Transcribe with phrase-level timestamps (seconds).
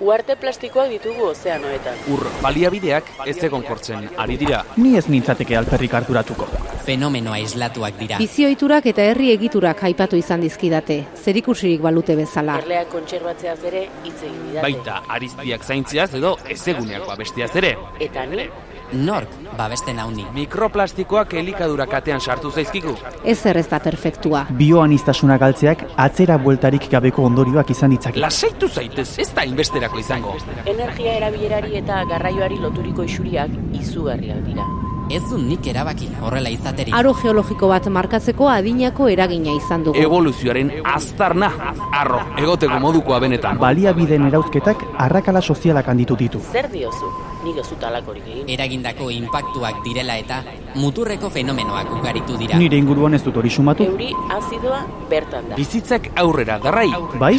[0.00, 2.00] Uarte plastikoak ditugu ozeanoetan.
[2.12, 4.58] Ur baliabideak ez egon kortzen ari dira.
[4.76, 6.48] Ni ez nintzateke alperrik harturatuko.
[6.84, 8.18] Fenomenoa islatuak dira.
[8.20, 12.58] Bizioiturak eta herri egiturak aipatu izan dizkidate, zerikusirik balute bezala.
[12.60, 14.66] Erleak kontserbatzeaz ere hitz egin didate.
[14.66, 17.72] Baita ariztiak zaintziaz edo ezeguneak babestiaz ere.
[17.98, 18.44] Eta ni,
[18.92, 19.28] Nork
[19.58, 20.26] babesten hauni.
[20.34, 22.94] Mikroplastikoak elikadura katean sartu zaizkigu.
[23.24, 24.44] Ez zer ez da perfektua.
[24.50, 28.20] Bioanistasuna galtzeak atzera bueltarik gabeko ondorioak izan ditzake.
[28.20, 30.36] Lasaitu zaitez, ez da inbesterako izango.
[30.66, 34.66] energia erabilerari eta garraioari loturiko isuriak izugarriak dira.
[35.10, 36.94] Ez du nik erabaki horrela izaterik.
[36.94, 39.98] Aro geologiko bat markatzeko adinako eragina izan dugu.
[40.02, 41.50] Evoluzioaren aztarna,
[41.92, 43.58] arro, egoteko modukoa benetan.
[43.58, 46.40] Baliabideen erauzketak arrakala sozialak handitu ditu.
[46.52, 47.12] Zer diozu?
[47.46, 48.48] Nik ez dut alakorik egin.
[48.50, 50.40] Eragindako inpaktuak direla eta
[50.74, 52.58] muturreko fenomenoak ugaritu dira.
[52.58, 53.86] Nire inguruan ez dut hori sumatu.
[53.86, 55.58] Euri azidoa bertan da.
[55.60, 56.88] Bizitzak aurrera darrai.
[57.22, 57.36] Bai?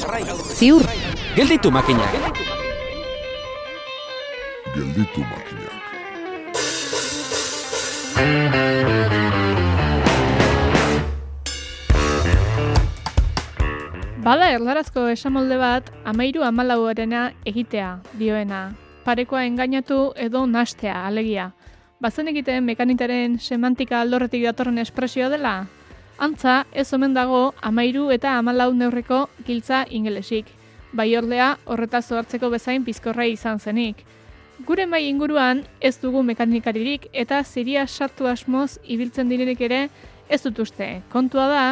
[0.55, 0.87] Ziur,
[1.35, 2.15] Gelditu makinak.
[4.73, 5.75] Gelditu makinak.
[14.25, 18.65] Bada erdarazko esamolde bat, amairu amalauarena egitea, dioena.
[19.07, 21.53] Parekoa engainatu edo nastea, alegia.
[22.03, 25.53] Bazen egiten mekanitaren semantika aldorretik datorren espresioa dela?
[26.19, 30.49] Antza, ez omen dago amairu eta amalau neurreko giltza ingelesik.
[30.91, 34.03] Bai ordea, horretaz ohartzeko bezain pizkorra izan zenik.
[34.67, 39.81] Gure mai inguruan ez dugu mekanikaririk eta ziria sartu asmoz ibiltzen direnik ere
[40.27, 40.89] ez dut uste.
[41.15, 41.65] Kontua da,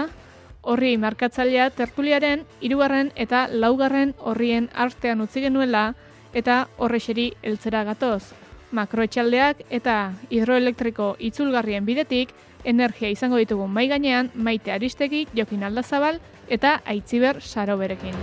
[0.61, 5.89] horri markatzailea tertuliaren hirugarren eta laugarren horrien artean utzi genuela
[6.35, 8.35] eta horrexeri heltzera gatoz.
[8.75, 16.19] Makroetxaldeak eta hidroelektriko itzulgarrien bidetik energia izango ditugu mai gainean maite aristegi jokin aldazabal
[16.49, 18.17] eta aitziber saroberekin.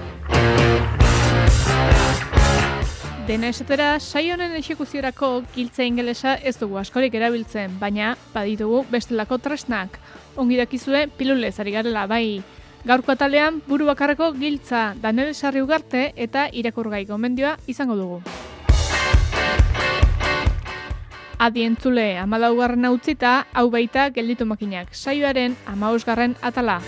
[3.22, 10.00] Dena esatera, saio honen exekuziorako giltza ingelesa ez dugu askorik erabiltzen, baina baditugu bestelako tresnak.
[10.34, 12.42] Ongi dakizue pilulez ari garela bai.
[12.82, 18.18] Gaurko atalean buru bakarreko giltza Danele Sarri Ugarte eta irakurgai gomendioa izango dugu.
[21.42, 24.90] Adientzule amalaugarren utzita, hau baita gelditu makinak.
[24.94, 26.80] Saioaren amausgarren atala.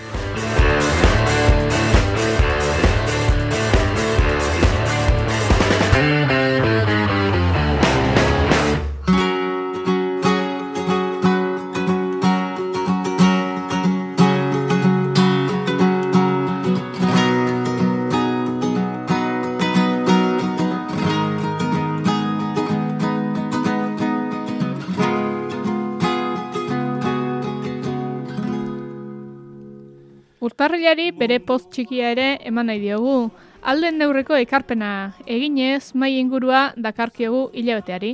[30.54, 33.32] Urtarrilari bere post txikia ere eman nahi diogu.
[33.66, 34.90] Alden neurreko ekarpena
[35.26, 38.12] eginez mai ingurua dakarkiogu hilabeteari.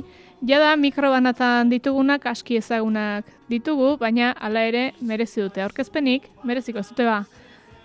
[0.49, 7.05] Jada mikrobanatan ditugunak aski ezagunak ditugu, baina hala ere merezi dute aurkezpenik, mereziko ez dute
[7.05, 7.19] ba.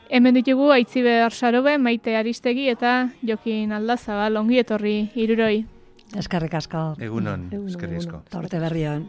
[0.09, 5.67] Hemen ditugu Aitziber Sarobe, Maite Aristegi eta Jokin Aldazabal ongi etorri hiruroi.
[6.17, 6.95] Eskerrik asko.
[6.97, 8.25] Egunon, eskerrik asko.
[8.25, 9.05] Eta urte berrion.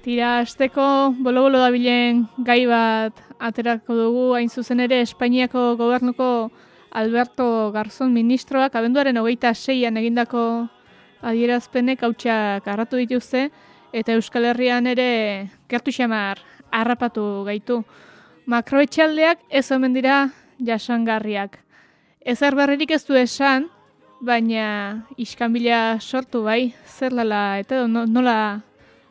[0.00, 6.50] Tira, azteko bolo-bolo dabilen gai bat aterako dugu, hain zuzen ere Espainiako gobernuko
[6.96, 10.68] Alberto Garzón ministroak abenduaren hogeita seian egindako
[11.20, 13.50] adierazpenek hautsak arratu dituzte,
[13.92, 16.40] eta Euskal Herrian ere gertu xamar
[16.72, 17.82] harrapatu gaitu.
[18.48, 20.30] Makroetxaldeak ez omen dira
[20.64, 21.58] jasangarriak.
[22.24, 23.68] Ezer berririk ez du esan,
[24.24, 28.62] baina iskanbila sortu bai, zer lala, eta no- nola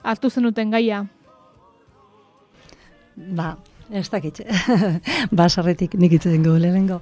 [0.04, 1.06] hartu zenuten gaia.
[3.16, 3.58] Ba,
[3.92, 4.42] ez dakit.
[5.40, 7.02] Basarretik nik hitz egingo lehenengo.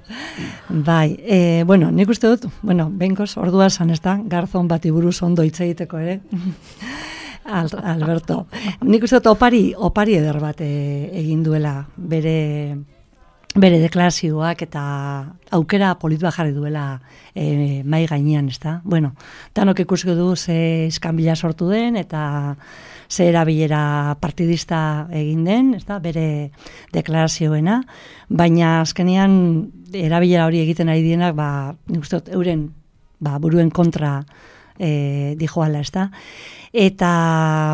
[0.68, 5.20] Bai, e, bueno, nik uste dut, bueno, benkoz, ordua san ez da, garzon bati buruz
[5.22, 6.20] ondo hitz egiteko ere.
[7.58, 8.46] Al, Alberto.
[8.84, 10.72] Nik uste dut opari, opari eder bat e,
[11.22, 12.38] egin duela bere
[13.58, 14.82] bere deklarazioak eta
[15.56, 17.00] aukera polit bat jarri duela
[17.34, 18.78] e, mai gainean, ez da?
[18.84, 19.14] Bueno,
[19.54, 22.56] danok ikusiko du ze iskanbila sortu den eta
[23.08, 25.84] ze erabilera partidista egin den, ez?
[26.02, 26.50] Bere
[26.92, 27.82] deklarazioena,
[28.28, 32.68] baina azkenean erabilera hori egiten ari dienak, ba, nik uste dut euren
[33.18, 34.22] ba, buruen kontra
[34.78, 36.10] e, dijoala, ez da?
[36.72, 37.10] Eta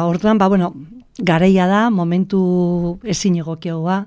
[0.06, 0.72] orduan, ba, bueno,
[1.18, 4.04] gareia da, momentu ezin egokioa,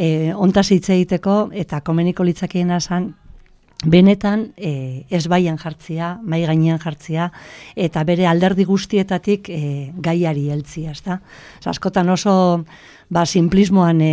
[0.00, 3.12] e, ontaz hitz egiteko eta komeniko litzakeena zan
[3.80, 7.30] benetan e, ez baian jartzia, mai gainean jartzia,
[7.76, 9.60] eta bere alderdi guztietatik e,
[10.04, 11.20] gaiari heltzia, ezta?
[11.64, 12.34] Askotan oso
[13.08, 14.12] ba, simplismoan e,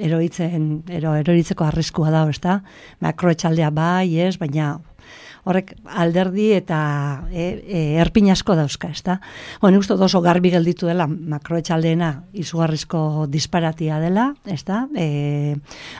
[0.00, 2.62] eroitzen, ero, eroritzeko arriskua da, ezta?
[3.04, 4.78] Makroetxaldea bai, ez, baina
[5.44, 6.78] horrek alderdi eta
[7.32, 9.16] e, e, erpin asko dauzka, ez da?
[9.60, 14.84] Bueno, uste oso garbi gelditu dela makroetxaldeena izugarrizko disparatia dela, ez da?
[14.94, 15.56] E,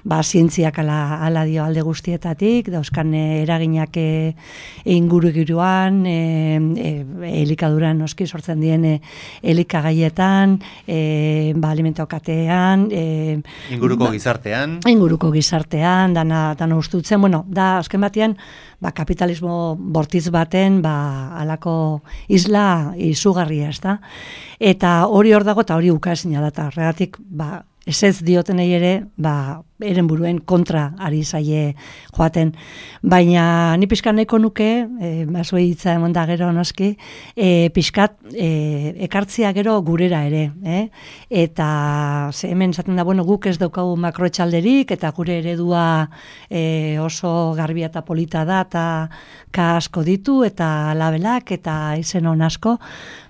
[0.07, 4.35] ba, zientziak ala, ala dio alde guztietatik, dauzkan eraginak e,
[4.95, 6.17] inguru giruan, e,
[6.79, 6.95] e,
[7.43, 8.97] elikaduran noski sortzen dien e,
[9.43, 13.07] elikagaietan, e, ba, alimentokatean, e,
[13.75, 14.79] Inguruko ba, gizartean.
[14.87, 18.39] Inguruko gizartean, dana, dana ustutzen, bueno, da, azken batean,
[18.83, 20.95] ba, kapitalismo bortiz baten, ba,
[21.39, 21.75] alako
[22.29, 23.99] isla izugarria, ez da?
[24.59, 28.93] Eta hori hor dago, eta hori ukazina da, eta horregatik, ba, ez ez diotenei ere,
[29.19, 31.73] ba, eren buruen kontra ari zaie
[32.15, 32.53] joaten.
[33.03, 34.69] Baina ni pixkat nahiko nuke,
[35.03, 36.93] e, basoi hitza emon da gero noski,
[37.35, 40.45] e, pixkat e, ekartzia gero gurera ere.
[40.63, 40.85] Eh?
[41.43, 46.09] Eta ze hemen zaten da, bueno, guk ez daukagu makroetxalderik, eta gure eredua
[46.49, 48.87] e, oso garbia eta polita da, eta
[49.51, 52.79] ka asko ditu, eta labelak, eta izen hon asko,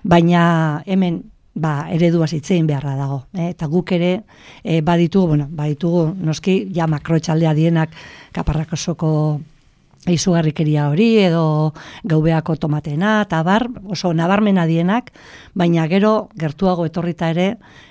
[0.03, 1.23] baina hemen
[1.53, 3.23] ba, eredua zitzein beharra dago.
[3.33, 3.51] Eh?
[3.53, 4.13] Eta guk ere
[4.63, 7.93] e, baditugu, bueno, baditugu noski ja makroetxaldea dienak
[8.33, 9.13] kaparrakosoko
[10.11, 11.73] izugarrikeria hori edo
[12.03, 15.13] gaubeako tomatena eta bar, oso nabarmena dienak,
[15.55, 17.45] baina gero gertuago etorrita ere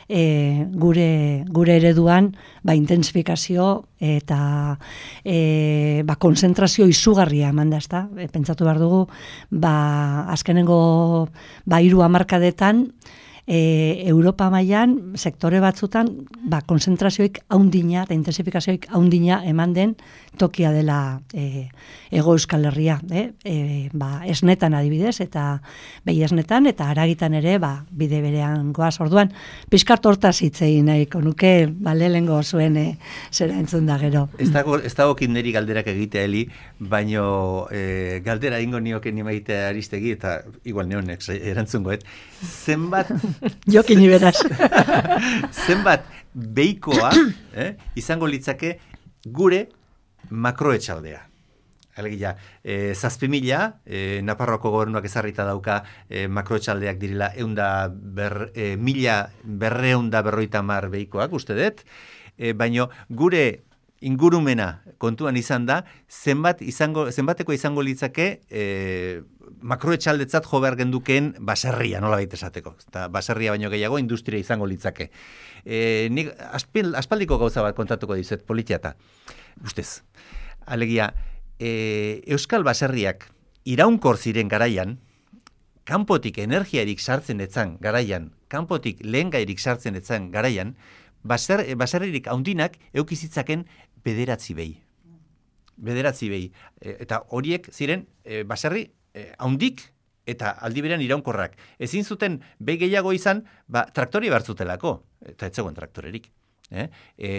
[0.08, 4.76] e, gure, gure ereduan ba, intensifikazio eta
[5.24, 8.04] e, ba, konzentrazio izugarria eman da, ezta?
[8.18, 9.06] E, pentsatu behar dugu,
[9.48, 11.30] ba, azkenengo
[11.64, 12.90] ba, iru amarkadetan,
[13.46, 16.10] e, Europa mailan sektore batzutan
[16.44, 19.96] ba, konzentrazioik haundina eta intensifikazioik haundina eman den
[20.38, 21.68] tokia dela e,
[22.10, 22.98] ego euskal herria.
[23.10, 23.54] E, e,
[23.92, 25.60] ba, esnetan adibidez eta
[26.06, 29.32] behi esnetan eta aragitan ere ba, bide berean goaz orduan.
[29.70, 32.86] Piskart hortaz hitzein nahiko nuke ba, lehengo zuen e,
[33.30, 34.28] zera entzun da gero.
[34.38, 36.46] Ez dago, ez dago kinderi galderak egitea heli,
[36.78, 42.04] baino e, galdera ingo nioke nima egitea aristegi eta igual neonek erantzungoet.
[42.42, 43.12] Zenbat
[43.74, 44.36] Jokin iberaz.
[45.66, 47.12] Zenbat beikoa
[47.54, 48.76] eh, izango litzake
[49.26, 49.66] gure
[50.30, 51.28] makroetxaldea.
[51.94, 58.76] Alegia, e, zazpi mila, e, Naparroako gobernuak ezarrita dauka e, makroetxaldeak direla eunda ber, e,
[58.80, 61.84] mila berreunda berroita mar beikoak, uste dut,
[62.38, 63.60] e, baino gure
[64.02, 69.22] ingurumena kontuan izan da, zenbat izango, zenbateko izango litzake e,
[69.62, 72.74] makroetxaldetzat jo behar gendukeen baserria, nola baita esateko.
[72.88, 75.10] Eta baserria baino gehiago, industria izango litzake.
[75.64, 78.96] E, nik aspil, aspaldiko gauza bat kontatuko dizet, politiata.
[79.62, 80.02] Ustez,
[80.66, 81.12] alegia,
[81.58, 83.28] e, Euskal baserriak
[83.64, 84.98] iraunkor ziren garaian,
[85.84, 90.76] kanpotik energiarik sartzen etzan garaian, kanpotik lehen gairik sartzen etzan garaian,
[91.22, 93.66] baser, baserririk haundinak eukizitzaken
[94.04, 94.76] bederatzi behi.
[95.76, 96.50] Bederatzi behi.
[96.80, 99.82] E, eta horiek ziren e, baserri e, haundik
[100.26, 101.56] eta aldi berean iraunkorrak.
[101.82, 105.00] Ezin zuten behi gehiago izan, ba, traktori bartzutelako,
[105.34, 106.30] eta ez traktorerik.
[106.72, 106.88] Eh?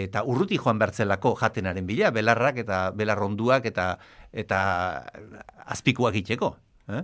[0.06, 3.98] Eta urruti joan bertzelako jatenaren bila, belarrak eta belarronduak eta
[4.32, 4.60] eta
[5.74, 6.54] azpikuak itxeko.
[6.94, 7.02] Eh?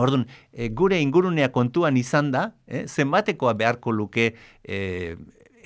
[0.00, 2.86] Orduan, e, gure ingurunea kontuan izan da, eh?
[2.88, 4.30] zenbatekoa beharko luke
[4.64, 4.78] e,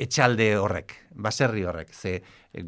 [0.03, 1.93] etxalde horrek, baserri horrek.
[1.95, 2.17] Ze
[2.53, 2.65] e,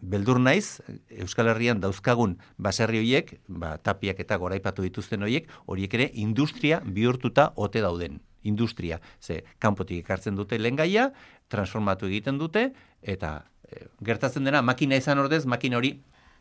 [0.00, 0.80] beldur naiz,
[1.20, 7.52] Euskal Herrian dauzkagun baserri horiek, ba, tapiak eta goraipatu dituzten horiek, horiek ere industria bihurtuta
[7.56, 8.22] ote dauden.
[8.44, 9.00] Industria.
[9.20, 11.10] Ze, kanpotik ekartzen dute lengaia,
[11.48, 12.68] transformatu egiten dute,
[13.02, 13.36] eta
[13.68, 15.96] e, gertatzen dena, makina izan ordez, makina hori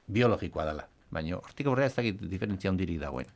[0.07, 0.87] biologikoa dela.
[1.13, 3.29] Baina, hortik aurrera ez dakit diferentzia hondirik dagoen.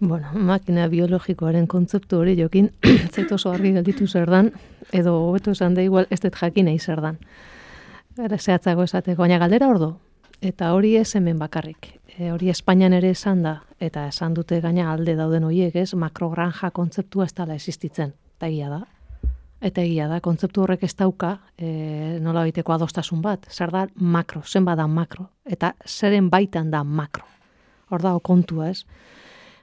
[0.00, 2.70] Bueno, makina biologikoaren kontzeptu hori jokin,
[3.14, 4.50] zait oso argi gelditu zer dan,
[4.92, 7.20] edo hobeto esan da igual ez dut jakinei zer dan.
[8.14, 9.94] Zehatzago esateko, baina galdera ordo,
[10.42, 11.94] eta hori ez hemen bakarrik.
[12.18, 16.70] E, hori Espainian ere esan da, eta esan dute gaina alde dauden horiek ez, makrogranja
[16.70, 18.80] kontzeptua ez dala existitzen, eta egia da.
[19.64, 24.42] Eta egia da, kontzeptu horrek ez dauka, e, nola baiteko adostasun bat, zer da makro,
[24.46, 27.26] zen bada makro, eta zeren baitan da makro.
[27.90, 28.84] Hor da, kontua ez.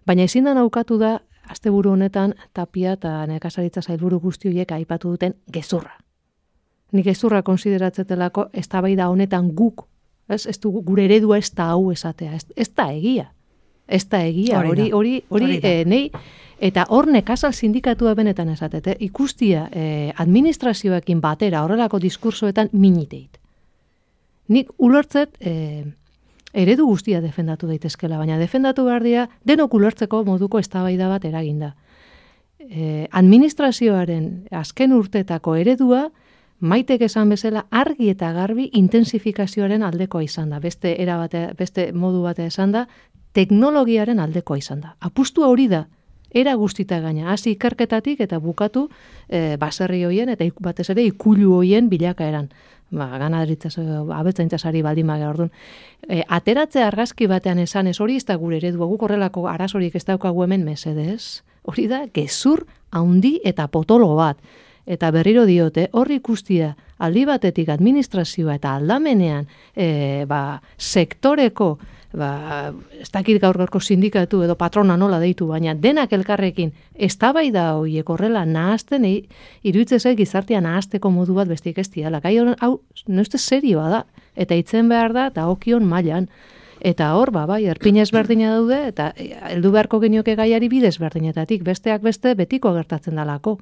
[0.05, 1.19] Baina ezin da naukatu da,
[1.51, 5.95] asteburu honetan, tapia eta nekazaritza zailburu guzti horiek aipatu duten gezurra.
[6.91, 9.87] Nik gezurra konsideratzetelako ez da honetan guk,
[10.33, 13.31] ez, ez du, gure eredua ez da hau esatea, ez, ez da egia.
[13.87, 16.05] Ez da egia, hori, hori, hori, e, nei,
[16.63, 23.39] eta hor nekazal sindikatua benetan esatete, ikustia e, administrazioekin batera horrelako diskursoetan miniteit.
[24.51, 25.83] Nik ulertzet, e,
[26.53, 31.73] eredu guztia defendatu daitezkela, baina defendatu behar dira denok ulertzeko moduko eztabaida bat eraginda.
[32.61, 36.09] E, administrazioaren azken urtetako eredua,
[36.61, 40.59] Maitek esan bezala argi eta garbi intensifikazioaren aldekoa izan da.
[40.61, 42.85] Beste era bate, beste modu batea esan da,
[43.33, 44.95] teknologiaren aldekoa izan da.
[45.01, 45.87] Apustua hori da,
[46.29, 48.85] era guztita gaina, hasi ikerketatik eta bukatu
[49.27, 52.51] e, baserri hoien eta ik- batez ere ikulu hoien bilakaeran.
[52.91, 53.77] Ba, ganadaritzaz,
[54.13, 55.51] abetzaintzasari baldin maga orduan.
[56.07, 60.05] E, ateratze argazki batean esan ez hori ez da gure eredua, guk horrelako arazorik ez
[60.05, 61.41] daukagu hemen mesedez.
[61.63, 64.37] Hori da, gezur haundi eta potolo bat.
[64.85, 71.75] Eta berriro diote, horri ikustia aldi batetik administrazioa eta aldamenean e, ba, sektoreko
[72.13, 78.09] ba, ez dakit gaur gaurko sindikatu edo patrona nola deitu, baina denak elkarrekin eztabaida horiek
[78.09, 79.05] horrela nahazten,
[79.63, 82.21] iruditzen zait gizartea nahazteko modu bat bestik ez diala.
[82.21, 82.73] Gai hau,
[83.07, 84.01] noizte serioa da,
[84.35, 86.27] eta itzen behar da, eta okion mailan.
[86.81, 91.61] Eta hor, ba, bai, erpina ezberdina daude, eta e, heldu beharko genioke gaiari bidez berdinetatik,
[91.63, 93.59] besteak beste betiko gertatzen dalako.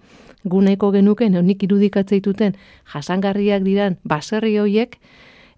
[0.47, 2.55] Guneko genuke, nik irudikatzeituten
[2.93, 4.95] jasangarriak diran baserri hoiek,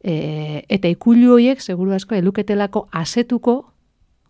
[0.02, 3.60] e, eta ikulu hoiek, seguru asko, eluketelako asetuko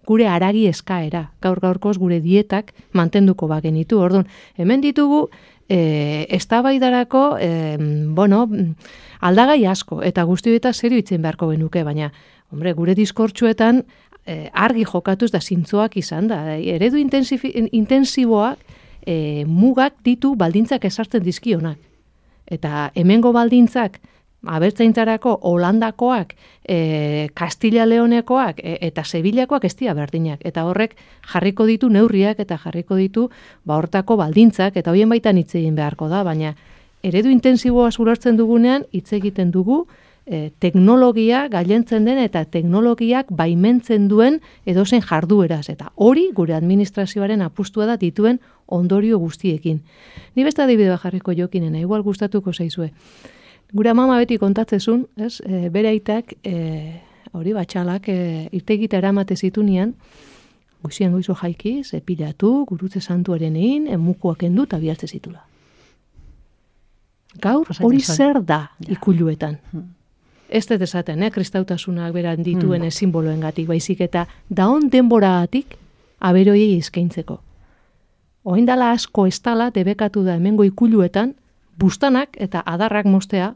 [0.07, 3.99] gure aragi eskaera, gaur gaurkoz gure dietak mantenduko bagenitu.
[4.01, 5.27] Orduan, hemen ditugu
[5.69, 7.51] e, eztabaidarako e,
[8.11, 8.43] bueno,
[9.21, 12.11] aldagai asko eta guzti eta serio itzen beharko genuke, baina
[12.51, 13.83] hombre, gure diskortsuetan
[14.25, 16.43] e, argi jokatuz da zintzoak izan da.
[16.57, 18.59] Eredu intensifi- intensiboak
[19.05, 21.77] e, mugak ditu baldintzak esartzen dizkionak.
[22.51, 23.99] Eta hemengo baldintzak
[24.41, 26.33] abertzaintzarako Holandakoak,
[26.67, 30.41] e, Kastila Leonekoak e, eta Sevillakoak ez dira berdinak.
[30.43, 30.95] Eta horrek
[31.33, 33.29] jarriko ditu neurriak eta jarriko ditu
[33.65, 36.55] ba hortako baldintzak eta hoien baitan hitz egin beharko da, baina
[37.03, 39.85] eredu intensiboa zulartzen dugunean hitz egiten dugu
[40.31, 45.67] e, teknologia gailentzen den eta teknologiak baimentzen duen edozen jardueraz.
[45.69, 49.83] Eta hori gure administrazioaren apustua da dituen ondorio guztiekin.
[50.35, 52.91] Ni beste adibide bat jarriko jokinena, igual gustatuko zaizue.
[53.73, 57.01] Gure amama beti kontatzezun, ez, e, bere aitak, e,
[57.35, 59.93] hori batxalak, e, irtegita eramate zitunean,
[60.81, 65.43] goizien goizo jaikiz, epilatu, gurutze santuaren egin, emukuak endu eta bihartze zitula.
[67.39, 69.59] Gaur hori zer da ikuluetan.
[70.51, 72.91] Ez dut esaten, eh, kristautasunak beran dituen hmm.
[72.91, 75.77] simboloengatik baizik eta daon denboragatik
[76.19, 77.39] aberoiei eskaintzeko.
[78.43, 81.35] Oin dala asko estala debekatu da hemengo ikuluetan,
[81.79, 83.53] bustanak eta adarrak mostea,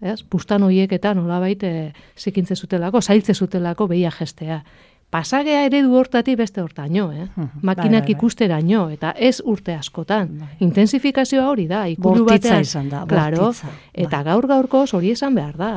[0.00, 0.22] ez?
[0.30, 4.62] bustan hoiek eta nolabait e, zikintze zutelako, zailtze zutelako behia gestea.
[5.10, 7.26] Pasagea eredu hortatik beste hortaino, eh?
[7.62, 8.14] Makinak bai, bai.
[8.14, 10.34] ikusteraino, eta ez urte askotan.
[10.60, 12.66] Intensifikazioa hori da, ikulu Bortitza batean.
[12.66, 14.04] izan da, Claro, bortitza, bai.
[14.04, 15.70] eta gaur gaurkoz hori esan behar da.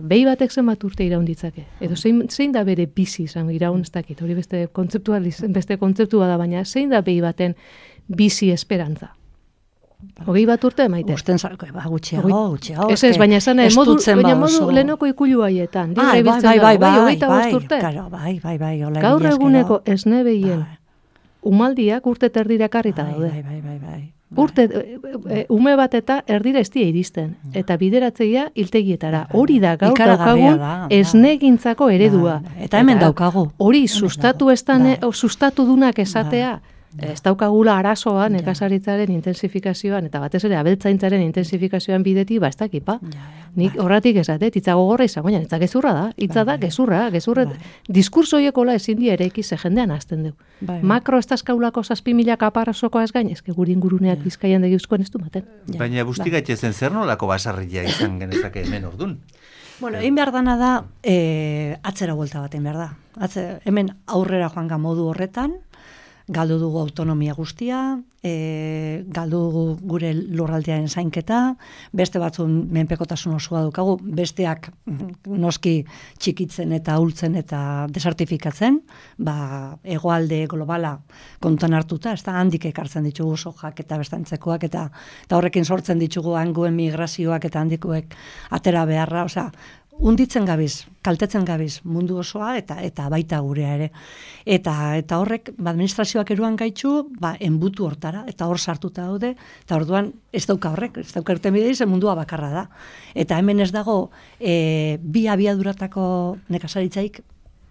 [0.00, 1.66] Behi batek zenbat urte iraun ditzake.
[1.80, 6.28] Edo zein, zein da bere bizi izan iraun ez dakit, hori beste kontzeptua, beste kontzeptua
[6.30, 7.56] da, baina zein da behi baten
[8.06, 9.14] bizi esperantza.
[10.26, 11.12] Hogei bat urte maite.
[11.12, 12.88] Usten zarko, ba, gutxiago, gutxiago.
[12.92, 15.92] Ez ez, baina esan modu, baina ba modu lehenoko ikulu haietan.
[15.94, 20.64] Bai, bai, bai, bai, bai, bai, claro, bai, bai, bai, hola Gaur eguneko esne behien,
[21.42, 23.28] umaldiak urte terdira karrita daude.
[23.28, 24.00] Bai, bai, bai, bai.
[24.36, 27.36] Urte, e, e, ume bat eta erdira ez iristen.
[27.52, 29.26] Eta bideratzeia hiltegietara.
[29.34, 31.00] Hori da gaur daukagun da, bai.
[31.00, 32.40] esnegintzako eredua.
[32.44, 33.50] Bai, eta hemen daukagu.
[33.58, 36.60] Hori sustatu estan, sustatu dunak esatea.
[36.98, 42.98] Ez daukagula arazoa nekazaritzaren intensifikazioan eta batez ere abeltzaintzaren intensifikazioan bideti ba ez dakipa.
[43.54, 46.04] Nik horratik esate, hitza gogorra izan, baina hitza gezurra da.
[46.16, 47.46] Hitza da gezurra, gezurra.
[47.88, 50.32] Diskurso hoiekola ezin die eraiki ze jendean hasten du.
[50.60, 50.82] Bai, bai.
[50.82, 55.22] Makro ez dazkaulako zazpi mila kaparrazokoa ez gain, ezke guri inguruneak bizkaian degizkoen ez du
[55.22, 55.46] maten.
[55.78, 59.20] Baina busti gaitezen zer nolako basarria izan genezake hemen ordun.
[59.80, 60.70] Bueno, egin behar dana da,
[61.02, 62.88] e, atzera buelta baten behar da.
[63.24, 65.54] Atze, hemen aurrera joan modu horretan,
[66.30, 71.56] galdu dugu autonomia guztia, e, galdu dugu gure lurraldearen zainketa,
[71.96, 74.70] beste batzun menpekotasun osoa dukagu, besteak
[75.26, 75.74] noski
[76.22, 78.78] txikitzen eta ahultzen eta desertifikatzen,
[79.18, 79.36] ba,
[79.82, 80.96] egoalde globala
[81.42, 84.86] kontuan hartuta, ez da handik ekartzen ditugu sojak eta bestantzekoak, eta,
[85.26, 88.14] eta horrekin sortzen ditugu hanguen migrazioak eta handikoek
[88.54, 89.50] atera beharra, osea,
[90.00, 93.88] unditzen gabiz, kaltetzen gabiz mundu osoa eta eta baita gurea ere.
[94.48, 99.76] Eta eta horrek ba, administrazioak eruan gaitxu, ba, enbutu hortara, eta hor sartuta daude, eta
[99.76, 102.64] orduan ez dauka horrek, ez dauka erten bideiz, mundua bakarra da.
[103.14, 106.06] Eta hemen ez dago e, bi abiaduratako
[106.48, 107.20] nekazaritzaik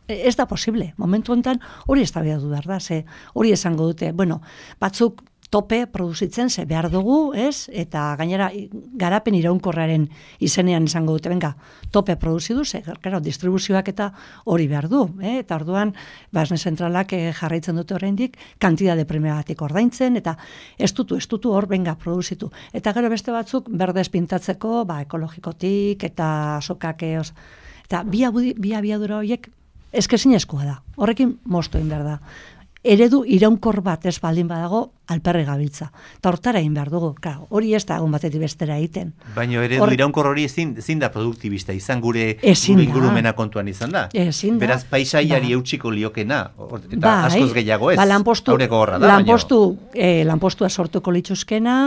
[0.08, 0.94] e, ez da posible.
[0.98, 4.12] Momentu honetan hori ez da behar da, ze hori esango dute.
[4.14, 4.42] Bueno,
[4.80, 7.70] batzuk tope produzitzen ze behar dugu, ez?
[7.74, 8.52] Eta gainera
[9.02, 10.08] garapen iraunkorraren
[10.40, 11.56] izenean izango dute, benga,
[11.92, 14.12] tope produzi du, ze, claro, distribuzioak eta
[14.46, 15.40] hori behar du, eh?
[15.40, 15.96] Eta orduan,
[16.32, 20.38] basne zentralak eh, jarraitzen dute oraindik kantitate premiagatik ordaintzen eta
[20.78, 22.52] estutu, estutu hor benga produzitu.
[22.74, 27.34] Eta gero beste batzuk berdez pintatzeko, ba, ekologikotik eta sokak eos.
[27.88, 29.50] Eta bi, abudi, bi abiadura horiek
[29.92, 30.80] eskezin eskua da.
[31.02, 32.20] Horrekin mostu behar da
[32.84, 35.90] eredu iraunkor bat ez baldin badago alperre gabiltza.
[36.20, 39.12] Eta hortara egin behar dugu, claro, hori ez da egun batetik bestera egiten.
[39.36, 39.94] Baina eredu Hor...
[39.94, 44.06] iraunkor hori ezin, ezin da produktibista, izan gure, gure ingurumena kontuan izan da.
[44.14, 44.68] Ezin da.
[44.68, 45.56] Beraz, paisaiari ba.
[45.58, 46.40] eutxiko liokena,
[46.78, 49.16] eta bai, askoz gehiago ez, ba, lanpostu, horra da.
[49.16, 49.60] Lanpostu,
[49.96, 51.80] eh, lanpostua sortuko lituzkena,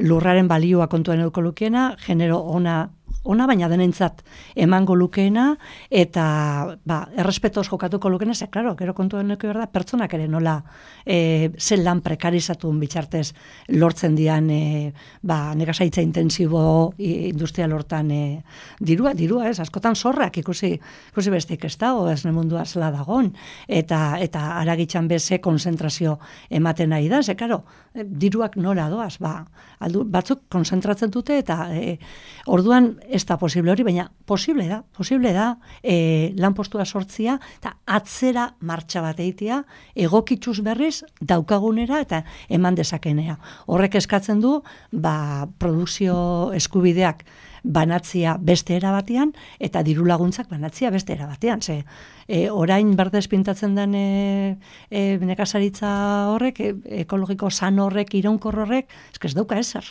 [0.00, 2.88] lurraren balioa kontuan eduko lukena, genero ona
[3.22, 4.22] ona baina denentzat
[4.56, 5.54] emango lukeena
[5.90, 10.62] eta ba errespetoz jokatuko lukeena ze claro gero kontu deneko berda pertsonak ere nola
[11.04, 13.34] e, zen lan prekarizatun bitartez
[13.68, 18.42] lortzen dian e, ba negasaitza intensibo industrial hortan e,
[18.80, 19.60] dirua dirua ez?
[19.60, 20.72] Askotan zorrak ikusi
[21.12, 23.34] ikusi bestik ez dago ez ne mundua zela dagon
[23.68, 29.18] eta eta aragitxan beze konzentrazio ematen nahi da ze claro diruak nola doaz?
[29.20, 29.44] Ba
[29.80, 31.98] aldu, batzuk konzentratzen dute eta e,
[32.46, 35.50] orduan ez da posible hori, baina posible da, posible da
[35.82, 39.60] e, lanpostua sortzia eta atzera martxa bat eitea
[40.06, 43.38] egokitzuz berriz daukagunera eta eman dezakenea.
[43.66, 44.60] Horrek eskatzen du,
[44.92, 46.16] ba, produkzio
[46.56, 47.24] eskubideak
[47.62, 51.60] banatzia beste era batean eta diru laguntzak banatzia beste era batean.
[51.60, 51.82] Ze,
[52.26, 54.58] e, orain berdez pintatzen den e,
[54.90, 55.90] e, nekazaritza
[56.32, 56.74] horrek, e,
[57.04, 58.88] ekologiko san horrek, iraunkor horrek,
[59.20, 59.84] ez dauka ezer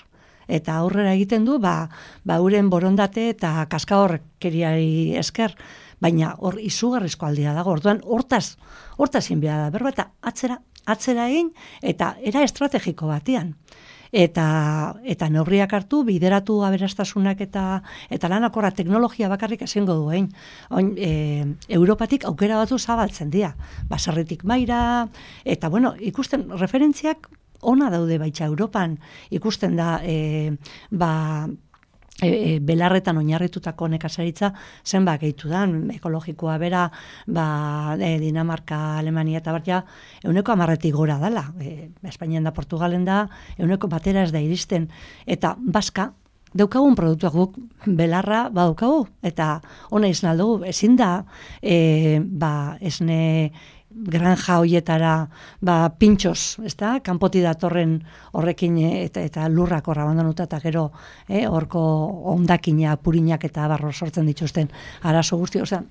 [0.49, 1.89] eta aurrera egiten du ba
[2.25, 5.55] ba uren borondate eta kaska horkeriari esker.
[5.99, 7.71] Baina hor izugarrizko aldia dago.
[7.71, 8.57] Orduan hortaz
[8.97, 9.69] hortaz inbia da.
[9.69, 13.55] Berba eta atzera atzera egin eta era estrategiko batean
[14.11, 14.45] eta
[15.05, 20.29] eta neurriak hartu bideratu aberastasunak eta eta lanakorra teknologia bakarrik ezingo duen
[20.69, 23.55] oin e, Europatik aukera batzu zabaltzen dira.
[23.89, 25.09] Baserritik maira
[25.45, 27.29] eta bueno ikusten referentziak
[27.61, 28.97] ona daude baitza Europan
[29.29, 30.55] ikusten da e,
[30.91, 31.47] ba
[32.21, 34.51] e, e, belarretan oinarritutako nekazaritza
[34.85, 36.85] zenba gehitu da, ekologikoa bera,
[37.27, 39.81] ba, e, Dinamarka, Alemania eta bat ja,
[40.23, 41.49] euneko amarretik gora dela.
[41.61, 43.25] E, Espainian da, Portugalen da,
[43.57, 44.89] euneko batera ez da iristen.
[45.25, 46.11] Eta baska,
[46.53, 49.59] daukagun produktuak guk belarra badaukagu, eta
[49.95, 51.23] ona izan aldugu, ezin da,
[51.61, 53.51] e, ba, esne
[54.07, 55.13] granja hoietara
[55.61, 57.97] ba, pintxos, ez da, kanpoti datorren
[58.33, 60.89] horrekin eh, eta, eta lurrak horra abandonuta eta gero
[61.27, 61.81] eh, horko
[62.33, 64.69] ondakina, purinak eta barro sortzen dituzten
[65.03, 65.83] arazo guzti, osea,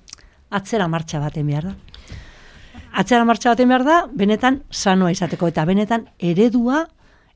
[0.49, 1.75] atzera martxa baten behar da.
[2.99, 6.87] Atzera martxa baten behar da, benetan sanoa izateko eta benetan eredua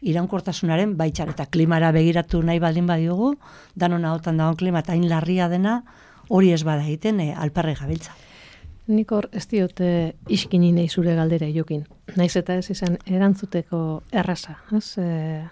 [0.04, 3.36] iraunkortasunaren baitxar eta klimara begiratu nahi baldin badiogu,
[3.76, 5.82] danona hotan dagoen klima eta hain larria dena,
[6.30, 8.16] hori ez bada egiten e, alperre gabiltza.
[8.88, 9.88] Nik hor ez diote
[10.28, 11.86] iskini nahi zure galdera jokin.
[12.20, 14.58] Naiz eta ez izan erantzuteko erraza.
[14.76, 15.44] Ez, e,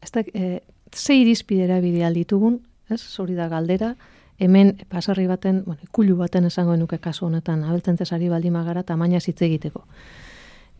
[0.00, 0.62] ez da, e,
[0.94, 3.94] ze irizpidera bide alditugun, ez, zori da galdera,
[4.38, 9.20] hemen pasarri baten, bueno, kulu baten esango nuke kasu honetan, abeltzen tesari baldin magara, tamaina
[9.20, 9.84] zitze egiteko.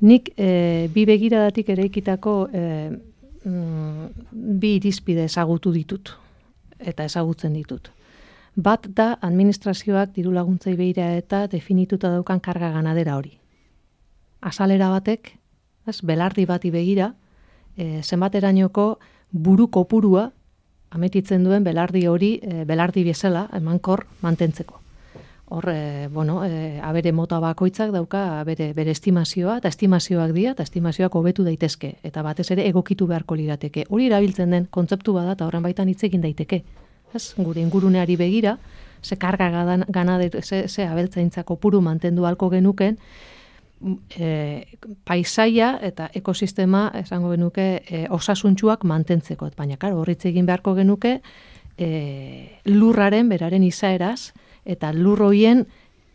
[0.08, 2.64] Nik e, bi begiradatik ere ikitako e,
[3.44, 4.08] mm,
[4.62, 6.14] bi irizpide ezagutu ditut,
[6.78, 7.90] eta ezagutzen ditut.
[8.58, 13.36] Bat da administrazioak diru laguntzai behira eta definituta daukan karga ganadera hori.
[14.40, 15.30] Azalera batek,
[15.86, 17.12] ez, belardi bati begira,
[17.76, 18.86] e, zenbaterainoko
[19.30, 20.32] buru kopurua
[20.90, 24.82] ametitzen duen belardi hori, e, belardi bezala, emankor mantentzeko.
[25.54, 30.66] Hor, e, bueno, e, abere mota bakoitzak dauka bere, bere estimazioa, eta estimazioak dira, eta
[30.66, 33.86] estimazioak hobetu daitezke, eta batez ere egokitu beharko lirateke.
[33.88, 36.64] Hori erabiltzen den kontzeptu bada, eta horren baitan hitz egin daiteke
[37.14, 38.58] ez, gure inguruneari begira,
[39.02, 39.50] ze karga
[39.88, 42.98] gana ze, ze abeltzaintzako puru mantendu halko genuken,
[44.18, 44.64] e,
[45.04, 49.50] paisaia eta ekosistema esango genuke e, osasuntxuak mantentzeko.
[49.56, 51.20] Baina, karo, horritz egin beharko genuke
[51.78, 54.32] e, lurraren, beraren izaeraz,
[54.64, 55.66] eta lurroien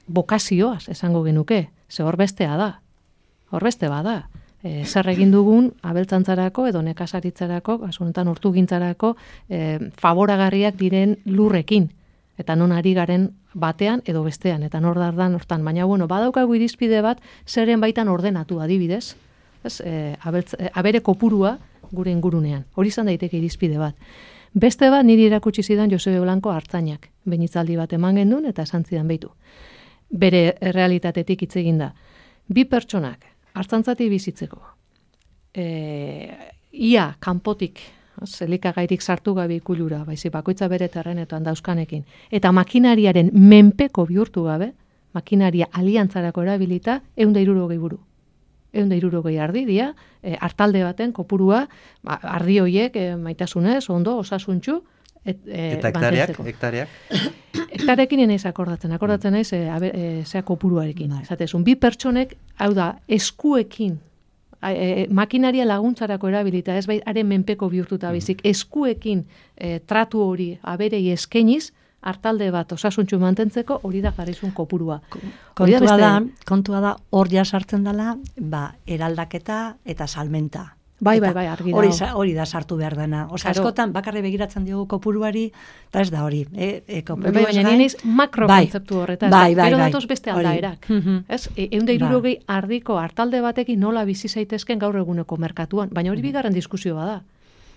[0.08, 1.70] bokazioaz esango genuke.
[1.90, 2.72] Ze hor bestea da.
[3.52, 4.24] Hor beste bada
[4.64, 9.14] e, zer egin dugun abeltzantzarako edo nekasaritzarako, asunetan urtugintzarako
[9.50, 11.90] e, favoragarriak diren lurrekin.
[12.40, 14.64] Eta non ari garen batean edo bestean.
[14.64, 15.66] Eta nor dardan hortan.
[15.66, 19.16] Baina bueno badaukagu irizpide bat zeren baitan ordenatu adibidez.
[19.64, 21.58] Ez e, abeltz, e, abere kopurua
[21.92, 22.66] gure ingurunean.
[22.74, 23.96] Hori izan daiteke irizpide bat.
[24.54, 27.10] Beste bat niri erakutsi zidan Josebe Blanco hartzainak.
[27.26, 29.30] Benitzaldi bat eman gendun eta esan zidan beitu
[30.14, 31.94] bere realitatetik hitz da.
[32.48, 34.62] Bi pertsonak hartzantzati bizitzeko.
[35.54, 35.66] E,
[36.74, 37.82] ia kanpotik
[38.26, 42.04] zelikagairik sartu gabe ikulura, baizi bakoitza bere terrenetan dauzkanekin.
[42.32, 44.72] Eta makinariaren menpeko bihurtu gabe,
[45.14, 48.00] makinaria aliantzarako erabilita, eunda irurogei buru.
[48.74, 51.68] Eunda irurogei ardi, dia, e, hartalde baten kopurua,
[52.04, 54.80] ba, ardi hoiek e, maitasunez, ondo, osasuntxu,
[55.26, 56.90] et, e, Eta hektareak, hektareak.
[57.74, 61.10] Hektarekin naiz akordatzen, akordatzen naiz e, abe, e, zea kopuruarekin.
[61.10, 61.26] Bai.
[61.26, 64.00] Zatezun, bi pertsonek, hau da, eskuekin,
[64.62, 69.26] a- e, makinaria laguntzarako erabilita, ez bai, haren menpeko bihurtuta bizik, eskuekin
[69.58, 71.72] e, tratu hori aberei eskeniz,
[72.04, 74.98] hartalde bat osasuntxu mantentzeko hori da jarrizun kopurua.
[75.16, 80.76] Hori Kontua beste- da, kontua da, hor ja sartzen dela, ba, eraldaketa eta salmenta.
[81.00, 83.28] Bai, bai, bai, argi hori, sa- hori da sartu behar dena.
[83.30, 83.60] Osa, Claro.
[83.68, 85.52] askotan, bakarri begiratzen diogu kopuruari,
[85.90, 86.48] eta ez da hori.
[86.56, 88.66] E, e, Bai, bai, ez baina gain- ni naiz makro Bai.
[88.66, 89.30] kontzeptu horretaz.
[89.30, 89.92] Bai, bai, Gero bai.
[89.92, 90.90] datoz beste aldaerak.
[90.90, 91.26] Mhm.
[91.28, 91.50] Ez?
[91.58, 91.96] E, eunda Bai.
[91.96, 95.90] irurogei ardiko hartalde batekin nola bizi zaitezken gaur eguneko merkatuan.
[95.92, 97.24] Baina hori bigarren diskusio bada.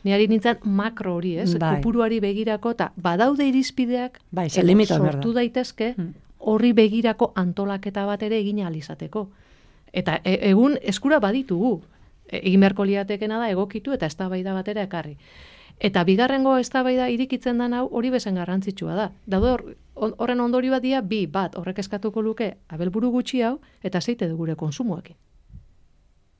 [0.05, 1.59] Ni ari nintzen makro hori, ez?
[1.59, 1.77] Bai.
[1.77, 5.11] Kopuruari begirako, eta badaude irizpideak Bai, ze limita da.
[5.13, 6.15] sortu daitezke Mm.
[6.39, 9.29] horri begirako antolaketa bat ere egin alizateko.
[9.93, 11.83] Eta e, egun eskura baditugu.
[12.29, 15.17] E, egin beharko liatekena da egokitu eta eztabaida batera ekarri.
[15.79, 19.11] Eta bigarrengo eztabaida irikitzen den hau hori bezen garrantzitsua da.
[19.27, 24.29] Daude horren ondori bat dira bi bat horrek eskatuko luke abelburu gutxi hau eta zeite
[24.29, 25.17] du gure konsumoekin.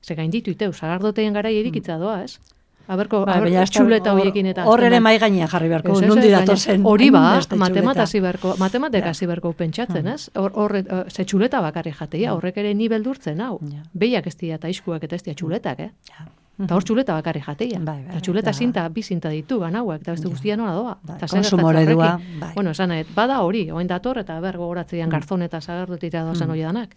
[0.01, 2.39] Ze gainditu iteu, sagardoteen garai irikitza doa, ez?
[2.87, 4.65] Aberko, Bai, aber, baina ez da- txuleta hor- horiekin eta.
[4.65, 8.03] Hor ere mai gainean jarri beharko, nundi datozen Hori ba, hainbeste matemat txuleta.
[8.03, 10.29] hasi beharko, matematek hasi beharko pentsatzen, ez?
[10.35, 13.59] Hor, eh, ze txuleta bakarri jateia, horrek ere ni beldurtzen, hau.
[13.93, 15.91] Behiak ez dira eta iskuak eta ez dira txuletak, eh?
[16.63, 17.77] Eta hor txuleta bakarri jateia.
[17.79, 18.53] Bai, bai, Eta txuleta da.
[18.53, 20.97] zinta, bi zinta ditu, ganauak, eta beste guztia nola doa.
[21.03, 21.27] Bai, Eta
[21.83, 22.39] eredua, horrekin?
[22.39, 22.53] bai.
[22.55, 26.95] Bueno, esan bada hori, oain dator, eta ber gogoratzean garzon eta sagardotira dozen hori danak.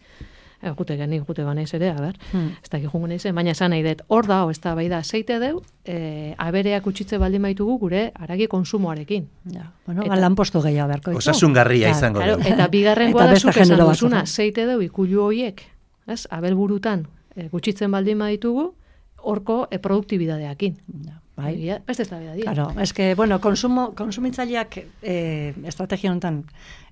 [0.62, 2.16] E, gute geni, gute banaiz ere, a ber.
[2.32, 2.50] Hmm.
[2.62, 5.38] Ez da jungo naizen, baina esan nahi dut, hor da, ez da, bai da, zeite
[5.40, 9.24] deu, e, abereak utxitze baldin baitugu gure aragi konsumoarekin.
[9.54, 11.14] Ja, bueno, Eta- lanpostu gehiago beharko.
[11.16, 12.48] Osasungarria izango Claro, da.
[12.48, 14.26] eta bigarrengoa Eta da zuk esan duzuna, eh?
[14.26, 15.62] zeite deu ikulu hoiek,
[16.06, 16.26] ez?
[16.30, 18.74] Abel burutan e, gutxitzen baldin baditugu,
[19.22, 20.76] horko e, produktibidadeakin.
[21.06, 21.54] Ja, bai.
[21.56, 22.52] Egia, Beste ez da beda dira.
[22.52, 26.44] Claro, es que, bueno, konsumo, konsumitzaileak eh, estrategia honetan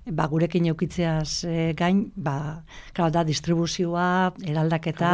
[0.05, 5.13] ba, gurekin eukitzeaz eh, gain, ba, claro, da distribuzioa, eraldaketa,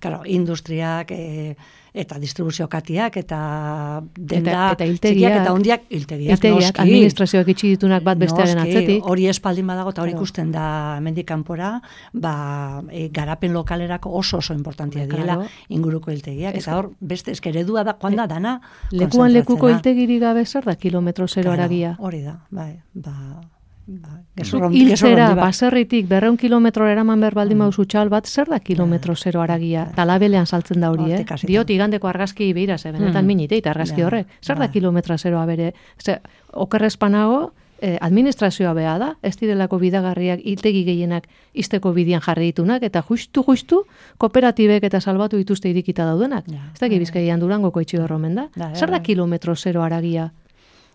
[0.00, 1.56] claro, industriak, eh,
[1.96, 5.36] eta distribuzio katiak, eta denda, Eta- eta txikiak hiltegiak.
[5.40, 6.82] eta hondiak, hiltegiak, Iltegiak, noski.
[6.82, 9.06] administrazioak itxi ditunak bat bestearen Noski, atzetik.
[9.08, 10.22] Hori espaldin badago eta hori Claro.
[10.22, 11.80] ikusten da hemendik kanpora,
[12.12, 15.16] ba, e, garapen lokalerako oso oso importantia Claro.
[15.16, 16.54] direla inguruko hiltegiak.
[16.54, 20.74] Ez- Eta hor, beste eskeredua da, joan da dana, Lekuan lekuko hiltegiri gabe zer da
[20.76, 21.96] kilometro zero Claro, aragia.
[21.98, 23.40] Hori da, bai, ba,
[23.86, 25.44] ba, gezur hiltzera, bat.
[25.44, 29.86] baserritik, berreun kilometro eraman behar baldin bauzu txal bat, zer da kilometro zero aragia?
[29.94, 31.24] Talabelean saltzen da hori, eh?
[31.46, 33.26] Diot igandeko argazki behira, ze benetan Mm.
[33.26, 34.26] minite, eta argazki Ja, horrek.
[34.42, 34.72] Zer da bai.
[34.72, 35.72] kilometro zeroa bere?
[35.98, 36.18] Ze,
[36.52, 43.02] okerrezpanago, eh, administrazioa beha da, ez direlako bidagarriak hiltegi gehienak izteko bidian jarri ditunak, eta
[43.02, 43.82] justu-justu
[44.18, 46.44] kooperatibek eta salbatu dituzte irikita daudenak.
[46.48, 46.98] Ja, ez da bai.
[46.98, 48.48] bizkaian durangoko itxi omen da.
[48.56, 49.02] Da, Zer da bai.
[49.02, 50.32] kilometro zero aragia?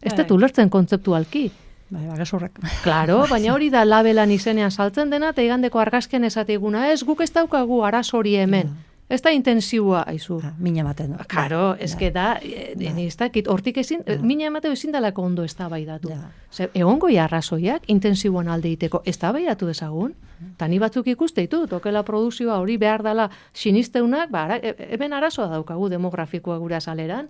[0.02, 0.24] Ez Bai.
[0.26, 1.52] dut ulertzen kontzeptualki.
[1.92, 2.56] Bai, ba, gezurrak.
[2.86, 7.34] Claro, baina hori da labelan izenean saltzen dena, eta igandeko argazken esateguna, ez guk ez
[7.36, 8.72] daukagu araz hori hemen.
[9.12, 10.38] Ez da intensiua, aizu.
[10.40, 11.18] Ja, Mina ematen du.
[11.28, 12.00] Karo, Bai, ez bai.
[12.00, 15.68] que da, e, ni ez dakit, hortik ezin, mina emateu ezin dalako ondo ez da
[15.68, 16.08] baidatu.
[16.14, 16.30] Ja.
[16.50, 20.14] Zer, egongo arrazoiak, intensiboan alde iteko, ez da baidatu ezagun.
[20.58, 25.12] Ta ni batzuk ikuste ditut, okela produzioa hori behar dela sinisteunak, ba, ara, e- hemen
[25.14, 27.28] arazoa daukagu demografikoa gura saleran,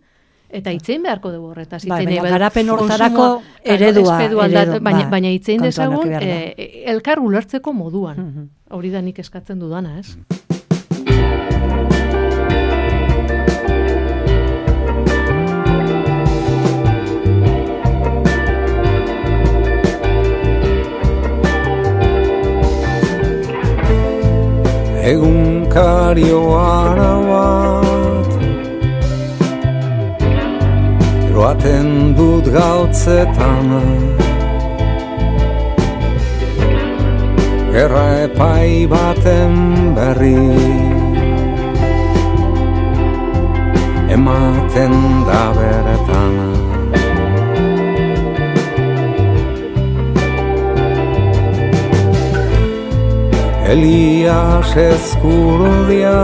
[0.52, 1.84] eta itzein beharko dugu horretaz.
[1.88, 3.28] Bai, baina garapen hortarako
[3.64, 8.18] eredua, aldat- eredu, baina, bai, baina itzein dezagun, e, elkar ulertzeko moduan.
[8.20, 8.50] Mhm.
[8.78, 10.18] Hori da nik eskatzen dudana, ez?
[25.04, 27.12] egunkario ara
[31.62, 33.70] Eroaten dut gautzetan
[37.72, 40.34] Gerra epai baten berri.
[44.10, 44.96] Ematen
[45.28, 46.36] da beretan
[53.70, 56.18] Elias eskurudia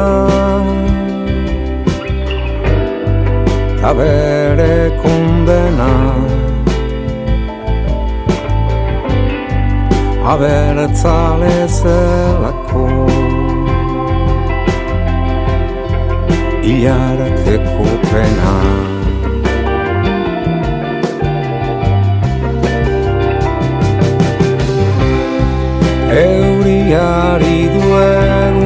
[3.82, 5.92] Ta bere kondena
[10.28, 12.88] Abertzale zelako.
[16.64, 18.56] Ilarteko pena.
[26.12, 28.57] Euriari duen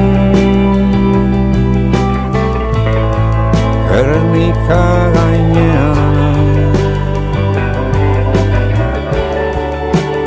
[4.31, 6.71] Ernika gainean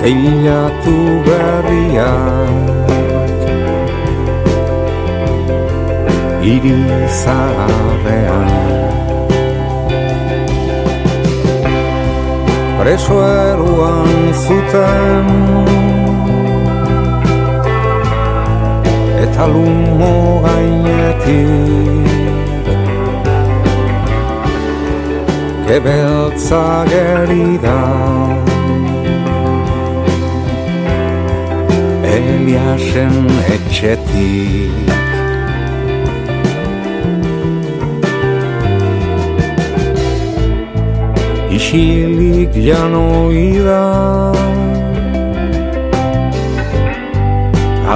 [0.05, 2.53] Teilatu berriak
[6.45, 6.77] Iri
[7.25, 8.53] zaharrean
[12.77, 14.13] Preso eruan
[14.45, 15.27] zuten
[19.25, 22.34] Eta lumo gainetik
[25.75, 27.81] Gebeltza geri da.
[32.15, 33.17] Eliasen
[33.55, 34.87] etxetik.
[41.57, 43.85] Isilik janoida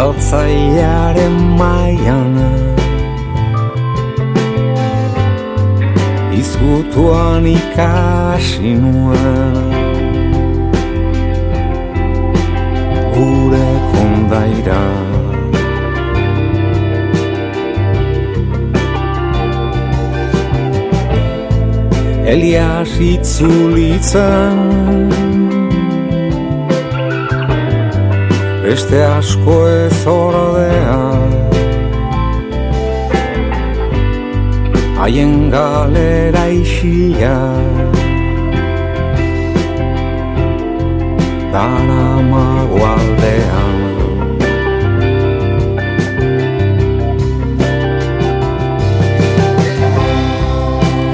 [0.01, 2.58] Altzaiaren maian
[6.39, 9.57] Izkutuan ikasi nuen.
[13.15, 14.85] Gure kondaira.
[22.27, 24.59] Elias itzulitzen.
[28.63, 31.38] Beste asko ez ordea
[34.99, 37.39] Haien galera isila
[41.55, 43.79] Dara magoaldean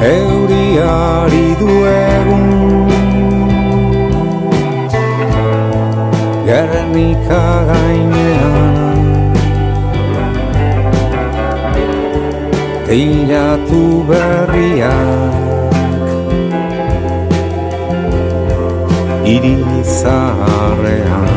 [0.04, 2.88] Euriari du egun.
[6.48, 8.93] Gernika gainean
[12.84, 15.32] Teilatu berriak
[19.24, 19.56] Iri
[19.88, 21.32] zaharrean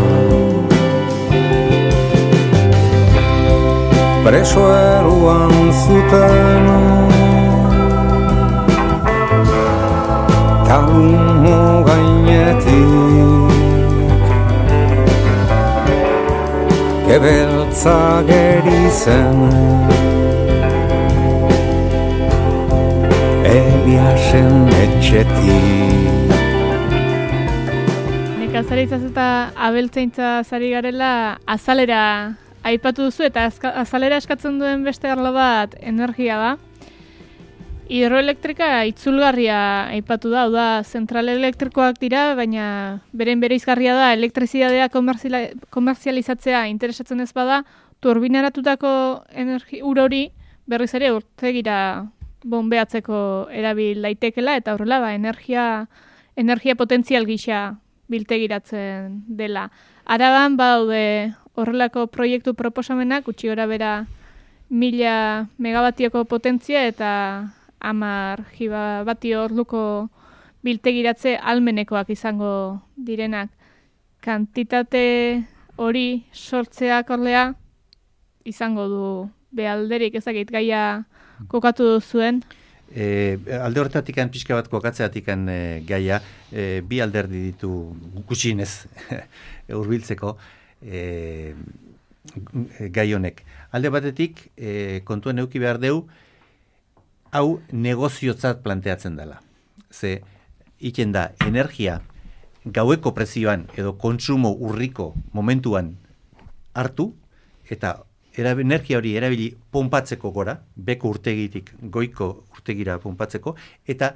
[4.28, 6.68] Preso eruan zuten
[10.68, 13.56] Talumo gainetik
[17.08, 20.17] Gebeltza geri zen
[23.48, 26.34] Eliasen etxetik
[28.42, 29.28] Nekazari izaz eta
[29.70, 31.12] abeltzeintza zari garela
[31.48, 32.02] azalera
[32.68, 36.50] aipatu duzu eta azalera eskatzen duen beste arlo bat energia da.
[37.88, 39.62] Hidroelektrika itzulgarria
[39.96, 42.68] aipatu da, da, zentral elektrikoak dira, baina
[43.16, 47.62] beren bereizgarria da elektrizidadea komerzializatzea interesatzen ez bada,
[48.04, 48.92] turbinaratutako
[49.32, 50.26] energi ur hori
[50.68, 51.80] berriz ere urtegira
[52.44, 55.88] bombeatzeko erabil daitekela eta horrela ba, energia,
[56.36, 59.70] energia potentzial gisa biltegiratzen dela.
[60.06, 64.06] Araban badaude horrelako proiektu proposamenak, gutxi gora bera
[64.70, 70.10] mila megabatioko potentzia eta amar gigabatio orduko
[70.64, 73.50] biltegiratze almenekoak izango direnak.
[74.22, 75.46] Kantitate
[75.78, 77.54] hori sortzeak orlea
[78.44, 79.08] izango du
[79.56, 81.06] behalderik ezagit gaia
[81.48, 82.42] kokatu zuen.
[82.88, 86.22] E, alde horretatik pixka bat kokatzeatik e, gaia,
[86.52, 87.72] e, bi alderdi ditu
[88.28, 88.88] gutxienez
[89.78, 90.38] hurbiltzeko
[90.82, 91.54] e,
[92.92, 93.44] gai honek.
[93.72, 96.08] Alde batetik, e, kontuen euki behar deu,
[97.32, 99.42] hau negoziotzat planteatzen dela.
[99.92, 100.22] Ze,
[100.80, 102.02] iken da, energia
[102.66, 105.96] gaueko prezioan edo kontsumo urriko momentuan
[106.74, 107.14] hartu,
[107.70, 108.04] eta
[108.40, 113.56] erabe, energia hori erabili ponpatzeko gora, beko urtegitik goiko urtegira ponpatzeko,
[113.88, 114.14] eta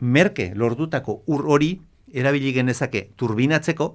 [0.00, 1.74] merke lordutako ur hori
[2.14, 3.88] erabili genezake turbinatzeko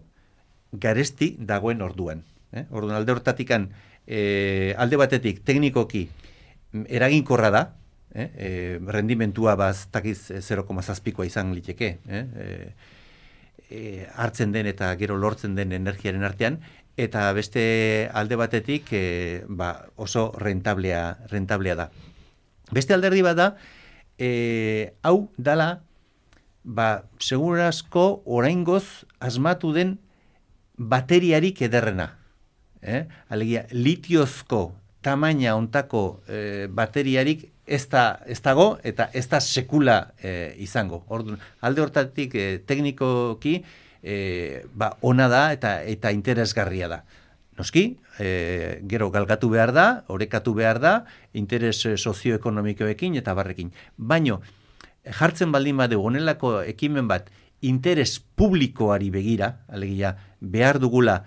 [0.72, 2.24] garesti dagoen orduan.
[2.54, 2.66] Eh?
[2.72, 3.70] Orduan alde hortatikan
[4.06, 6.08] e, alde batetik teknikoki
[6.90, 7.64] eraginkorra da,
[8.14, 8.30] eh?
[8.36, 8.50] e,
[8.86, 12.24] rendimentua baz takiz 0,zazpikoa izan liteke, eh?
[12.46, 12.48] e,
[13.70, 13.82] e,
[14.16, 16.60] hartzen den eta gero lortzen den energiaren artean,
[17.00, 19.04] eta beste alde batetik e,
[19.48, 21.90] ba, oso rentablea, rentablea da.
[22.76, 23.48] Beste alderdi bat da,
[24.20, 25.70] e, hau dala,
[26.64, 29.98] ba, segurazko oraingoz asmatu den
[30.76, 32.12] bateriarik ederrena.
[32.82, 33.06] Eh?
[33.32, 40.56] Alegia, litiozko tamaina ontako e, bateriarik ez, da, ez dago eta ez da sekula e,
[40.60, 41.06] izango.
[41.08, 43.62] Orduan, alde hortatik e, teknikoki
[44.04, 47.04] e, ba, ona da eta eta interesgarria da.
[47.60, 50.94] Noski, e, gero galgatu behar da, orekatu behar da,
[51.36, 53.74] interes eh, sozioekonomikoekin eta barrekin.
[53.98, 54.40] Baino,
[55.04, 57.28] jartzen baldin badu honelako ekimen bat
[57.60, 61.26] interes publikoari begira, alegia, behar dugula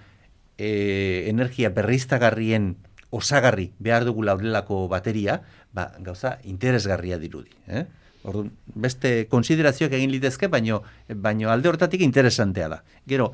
[0.57, 2.77] e, energia berriztagarrien
[3.13, 5.43] osagarri behar dugula horrelako bateria,
[5.77, 7.53] ba, gauza interesgarria dirudi.
[7.69, 7.85] Eh?
[8.23, 12.79] Orduan, beste konsiderazioak egin litezke, baino, baino alde hortatik interesantea da.
[13.09, 13.33] Gero,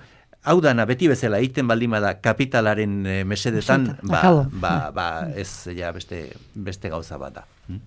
[0.49, 4.23] hau dana beti bezala egiten baldin bada kapitalaren e, mesedetan, ba,
[4.53, 6.25] ba, ba, ez ja beste,
[6.55, 7.45] beste gauza bat da.
[7.69, 7.81] Hm?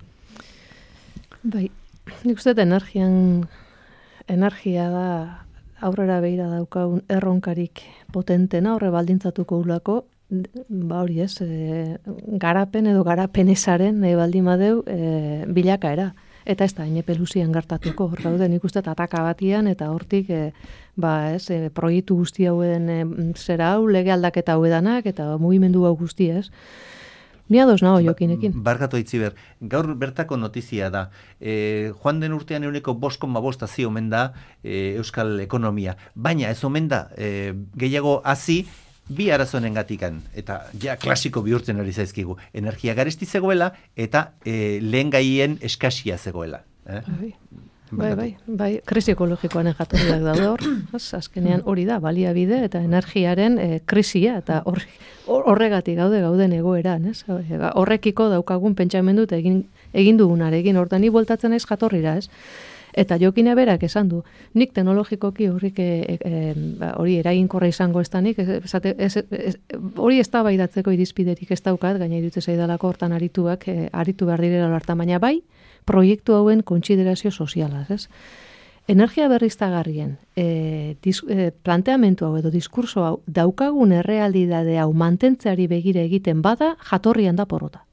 [1.41, 1.65] Bai,
[2.27, 3.47] nik uste energian,
[4.29, 5.07] energia da
[5.81, 7.81] aurrera behira daukagun erronkarik
[8.13, 10.03] potentena, horre baldintzatuko ulako,
[10.69, 11.97] ba hori ez, e,
[12.39, 16.11] garapen edo garapen esaren, nahi baldin badeu, e, bilakaera.
[16.45, 20.51] Eta ez da, inepe luzian gertatuko, hor daude nik uste ataka batian, eta hortik, e,
[20.95, 23.01] ba ez, e, proiektu guzti hauen e,
[23.37, 26.47] zera hau, lege aldaketa hau edanak, eta mugimendu hau guzti ez.
[27.51, 28.53] Ni ados nago jokinekin.
[28.55, 31.09] Ba, barkatu itziber, gaur bertako notizia da.
[31.39, 34.29] E, joan den urtean euneko boskon mabosta zi omen da
[34.63, 35.97] e, Euskal Ekonomia.
[36.15, 38.63] Baina ez omen da, e, gehiago hazi,
[39.09, 45.11] bi arazonen gatikan, eta ja klasiko bihurtzen ari zaizkigu, energia garesti zegoela, eta e, lehen
[45.11, 46.63] gaien eskasia zegoela.
[46.85, 47.01] Eh?
[47.07, 47.33] Bai.
[47.91, 50.61] Bai, bai, bai, krisi ekologikoan jatorriak daude hor,
[50.95, 54.87] az, azkenean hori da, baliabide eta energiaren e, krisia, eta horri,
[55.27, 57.25] horregatik gaude gauden egoeran, ez?
[57.27, 62.29] Horrekiko daukagun pentsamendu eta egin, egin dugunarekin, hortan ni bueltatzen naiz jatorrira, ez?
[62.93, 64.21] Eta jokine berak esan du,
[64.53, 66.41] nik teknologikoki horrik e, e,
[66.97, 69.55] hori eraginkorra izango ez da nik, esate, ez, ez,
[69.95, 74.43] hori ez da baidatzeko irizpiderik ez daukat, gaina iruditzen zaidalako hortan arituak, e, aritu behar
[74.43, 75.37] direla hartan, baina bai,
[75.85, 78.07] proiektu hauen kontsiderazio sozialaz, ez?
[78.87, 86.03] Energia berriztagarrien e, dis, e, planteamentu hau edo diskurso hau daukagun errealidade hau mantentzeari begire
[86.03, 87.85] egiten bada jatorrian da porrota.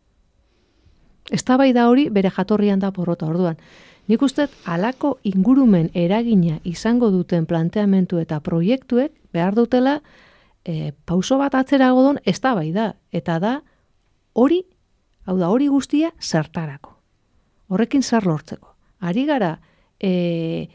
[1.31, 3.61] Eztabaida hori bere jatorrian da porrota orduan.
[4.09, 9.99] Nik uste alako ingurumen eragina izango duten planteamentu eta proiektuek behar dutela
[10.65, 12.95] e, pauso bat atzera godon ez da bai da.
[13.13, 13.59] Eta da
[14.33, 14.63] hori,
[15.29, 16.97] hau da hori guztia zertarako.
[17.69, 18.73] Horrekin zer lortzeko.
[19.05, 19.59] Ari gara,
[20.01, 20.69] e,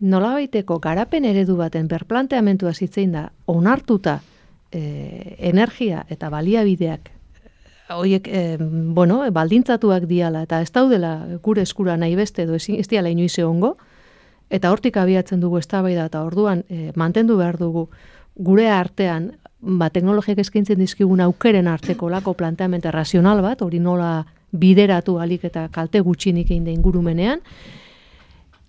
[0.00, 4.18] nola baiteko garapen eredu baten berplanteamentua zitzein da onartuta
[4.72, 7.11] e, energia eta baliabideak
[7.96, 13.10] hoiek e, bueno, baldintzatuak diala eta ez daudela gure eskura nahi beste edo ez diala
[13.10, 13.76] inoiz ongo
[14.50, 17.88] eta hortik abiatzen dugu eztabaida eta orduan e, mantendu behar dugu
[18.36, 25.18] gure artean ba teknologiak eskaintzen dizkigun aukeren arteko lako planteamendu razional bat, hori nola bideratu
[25.22, 27.40] alik eta kalte gutxinik egin da ingurumenean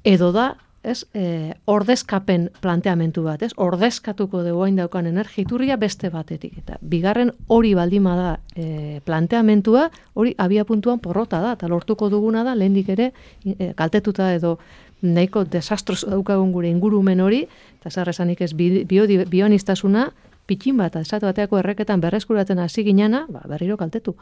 [0.04, 0.54] edo da
[0.84, 3.52] ez, e, ordezkapen planteamentu bat, ez?
[3.58, 6.58] Ordezkatuko dugu hain daukan energiturria beste batetik.
[6.60, 12.44] Eta bigarren hori baldima da e, planteamentua, hori abia puntuan porrota da, eta lortuko duguna
[12.44, 13.12] da, lehendik ere,
[13.46, 14.58] e, kaltetuta edo
[15.04, 17.46] nahiko desastros daukagun gure ingurumen hori,
[17.80, 20.10] eta zer esanik ez bionistasuna,
[20.48, 24.16] pitxin bat, esatu bateako erreketan berreskuratzen hasi ginana, ba, berriro kaltetu.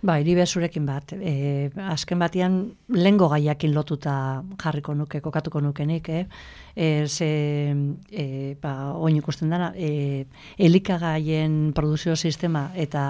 [0.00, 1.12] Ba, iribe zurekin bat.
[1.12, 2.54] E, azken batean,
[2.96, 4.14] lengo gaiakin lotuta
[4.62, 6.24] jarriko nuke, kokatuko nukenik, eh?
[6.74, 7.28] E, ze,
[8.08, 8.24] e,
[8.62, 10.24] ba, oin ikusten dara, e,
[10.56, 13.02] elikagaien produzio sistema eta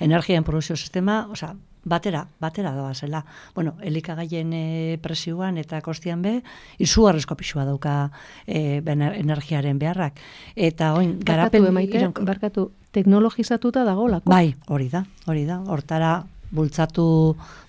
[0.00, 1.54] energiaen produzio sistema, oza,
[1.84, 3.24] batera, batera doa zela.
[3.54, 6.38] Bueno, elikagaien e, presioan eta kostian be,
[6.78, 8.10] izugarrizko pixua dauka
[8.46, 10.20] e, energiaren beharrak.
[10.56, 11.62] Eta oin, garapen...
[11.62, 14.30] Barkatu emaite, barkatu, teknologizatuta dago lako.
[14.30, 15.60] Bai, hori da, hori da.
[15.68, 16.22] Hortara
[16.54, 17.04] bultzatu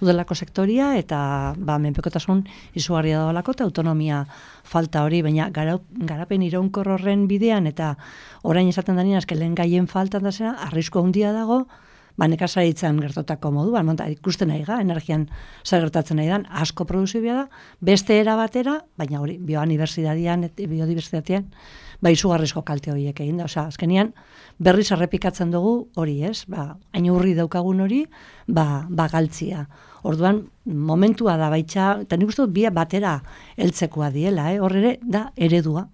[0.03, 2.43] udelako sektoria eta ba, menpekotasun
[2.77, 4.19] izugarria dagoelako eta autonomia
[4.63, 5.79] falta hori, baina gara,
[6.11, 7.95] garapen iraunkor horren bidean eta
[8.43, 11.63] orain esaten dani azken lehen gaien faltan da zera, arrisko handia dago,
[12.17, 15.27] ba, nekazaritzen gertotako moduan, monta, ikusten nahi ga, energian
[15.65, 17.47] zer gertatzen nahi dan, asko produzibia da,
[17.81, 21.49] beste era batera, baina hori, bioanibertsitatean, biodibertsitatean,
[22.01, 24.13] ba, izugarrizko kalte horiek egin da, osea, azkenian,
[24.59, 26.45] berriz errepikatzen dugu hori, ez?
[26.51, 28.05] Ba, hain urri daukagun hori,
[28.47, 29.65] ba, ba galtzia.
[30.05, 33.17] Orduan, momentua da baitza, eta nik uste dut bia batera
[33.57, 34.59] heltzekoa diela, eh?
[34.61, 35.87] Horre da eredua,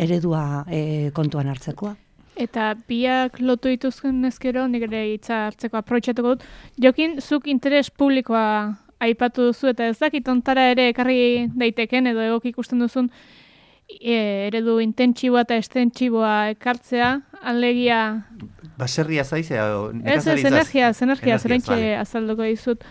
[0.00, 1.94] eredua e, kontuan hartzekoa.
[2.40, 6.46] Eta biak lotu dituzken ezkero, nik ere hitza hartzeko aproitxatuko dut.
[6.80, 8.46] Jokin, zuk interes publikoa
[9.00, 13.08] aipatu duzu eta ez dakit ontara ere ekarri daiteken edo egok ikusten duzun
[13.88, 14.16] e,
[14.48, 17.12] eredu intentsiboa eta estentsiboa ekartzea,
[17.52, 18.00] alegia...
[18.80, 19.66] Baserria zaizea?
[20.04, 22.84] Ez, ez, energia, energia, zerentxe azalduko dizut.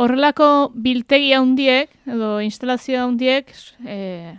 [0.00, 3.50] Horrelako biltegi handiek edo instalazio handiek
[3.84, 4.36] e,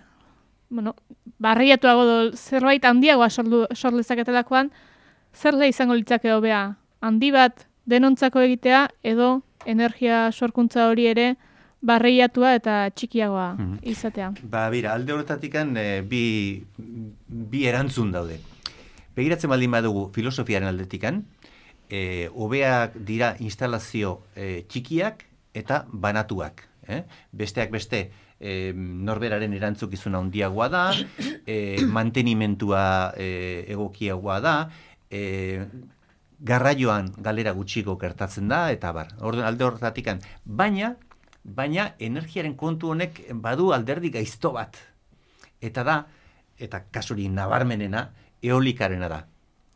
[0.70, 0.96] bueno,
[1.42, 4.70] barriatuago do zerbait handiagoa sordu sor lezaketelakoan
[5.34, 11.36] zer le izango litzake hobea handi bat denontzako egitea edo energia sorkuntza hori ere
[11.82, 13.78] barreiatua eta txikiagoa Mhm.
[13.82, 14.34] izatea.
[14.44, 15.56] Ba, bira, alde horretatik
[16.08, 16.64] bi,
[17.28, 18.38] bi erantzun daude.
[19.16, 21.24] Begiratzen baldin badugu filosofiaren aldetikan,
[21.90, 26.68] e, hobeak dira instalazio e, txikiak eta banatuak.
[26.88, 27.04] Eh?
[27.32, 28.12] Besteak beste,
[28.42, 30.84] e, norberaren erantzukizuna handiagoa da,
[31.46, 32.84] e, mantenimentua
[33.16, 33.30] e,
[33.72, 34.56] egokiagoa da,
[35.10, 35.22] e,
[36.42, 40.10] garraioan galera gutxiko gertatzen da, eta bar, Orduan, alde horretatik
[40.44, 40.96] baina,
[41.44, 44.80] baina energiaren kontu honek badu alderdi gaizto bat.
[45.62, 46.00] Eta da,
[46.58, 48.08] eta kasuri nabarmenena,
[48.42, 49.22] eolikarena da.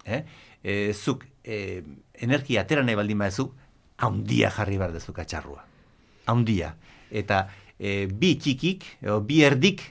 [0.06, 0.24] Eh?
[0.64, 1.84] E, zuk e,
[2.26, 3.52] energia atera nahi baldin badezu,
[3.98, 5.64] haundia jarri behar dezu katxarrua.
[6.26, 6.74] Haundia.
[7.12, 7.46] Eta
[7.80, 9.82] e, bi txikik, edo bi erdik,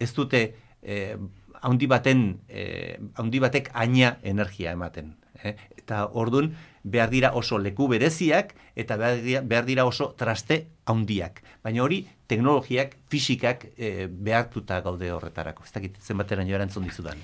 [0.00, 0.42] ez dute
[0.82, 1.16] e,
[1.62, 2.96] haundi baten, e,
[3.40, 5.14] batek aina energia ematen.
[5.42, 5.54] Eh?
[5.76, 11.42] Eta ordun behar dira oso leku bereziak eta behar dira, behar dira oso traste haundiak.
[11.64, 15.66] Baina hori teknologiak, fisikak e, behartuta gaude horretarako.
[15.66, 17.20] Ez dakit zenbateraino erantzun dizudan.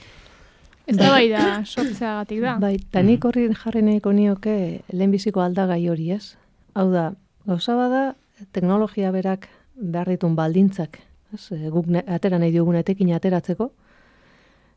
[0.86, 2.56] Ez da bai da sortzeagatik da.
[2.62, 4.54] Bai, eta nik horri jarri nahiko nioke
[4.90, 6.34] lehenbiziko aldagai hori ez.
[6.74, 7.12] Hau da,
[7.46, 8.02] gauza bada,
[8.50, 10.98] teknologia berak behar ditun baldintzak,
[11.34, 13.70] ez, e, guk ne, atera nahi diogun etekin ateratzeko,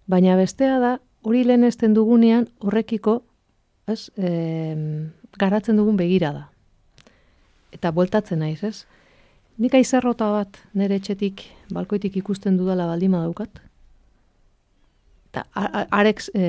[0.08, 3.20] baina bestea da, hori lehenesten dugunean horrekiko,
[3.88, 4.76] ez, e,
[5.40, 6.46] garatzen dugun begira da.
[7.76, 8.86] Eta bueltatzen naiz, ez?
[9.60, 11.44] Nik aizerrota bat nire etxetik,
[11.74, 13.62] balkoitik ikusten dudala baldima daukat,
[15.36, 16.46] eta arek e,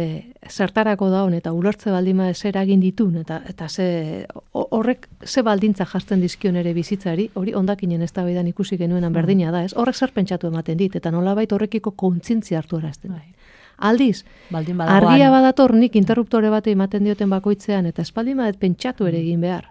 [0.49, 5.85] zertarako daun eta ulertze baldima zer egin ditun eta eta ze ho- horrek ze baldintza
[5.85, 9.75] jartzen dizkion ere bizitzari, hori ondakinen eztabaidan ikusi genuenan berdina da, ez?
[9.75, 13.11] Horrek zer pentsatu ematen dit eta nolabait horrekiko kontzientzia hartu erazten.
[13.13, 13.33] Bai.
[13.79, 15.13] Aldiz, Baldin badagoan.
[15.13, 19.69] argia badator nik interruptore bate ematen dioten bakoitzean eta espaldin badet pentsatu ere egin behar.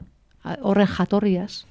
[0.61, 1.65] Horren jatorriaz.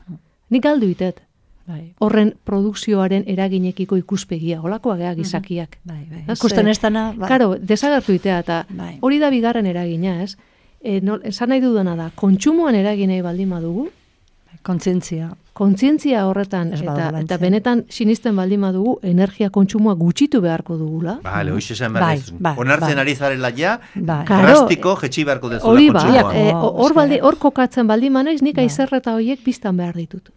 [0.51, 1.21] Nik galdu itet.
[1.67, 1.95] Bai.
[1.99, 5.79] Horren produkzioaren eraginekiko ikuspegia, holakoa gea gizakiak.
[5.85, 6.25] Bai, bai.
[6.35, 7.29] Ikusten ez dana, bai.
[7.29, 8.99] Karo, desagertu itea, eta Bai.
[9.01, 10.37] hori da bigarren eragina, ez?
[10.83, 13.89] E, no, esan nahi dudana da, kontsumoan eragin nahi baldin badugu,
[14.65, 15.31] Kontzientzia.
[15.53, 21.19] kontzientzia horretan, Ez eta, eta benetan sinisten baldin badugu, energia kontsumoa gutxitu beharko dugula.
[21.23, 23.01] Bale, hoxe esan behar Bai, bai, Onartzen bai.
[23.03, 24.25] ari zarela ja, Bai.
[24.27, 26.05] Drastiko jetxi beharko dezula Hori ba,
[26.35, 28.65] eh, hor baldi, hor kokatzen baldin manaiz, nik Bai.
[28.65, 30.31] aizerreta horiek biztan behar ditut.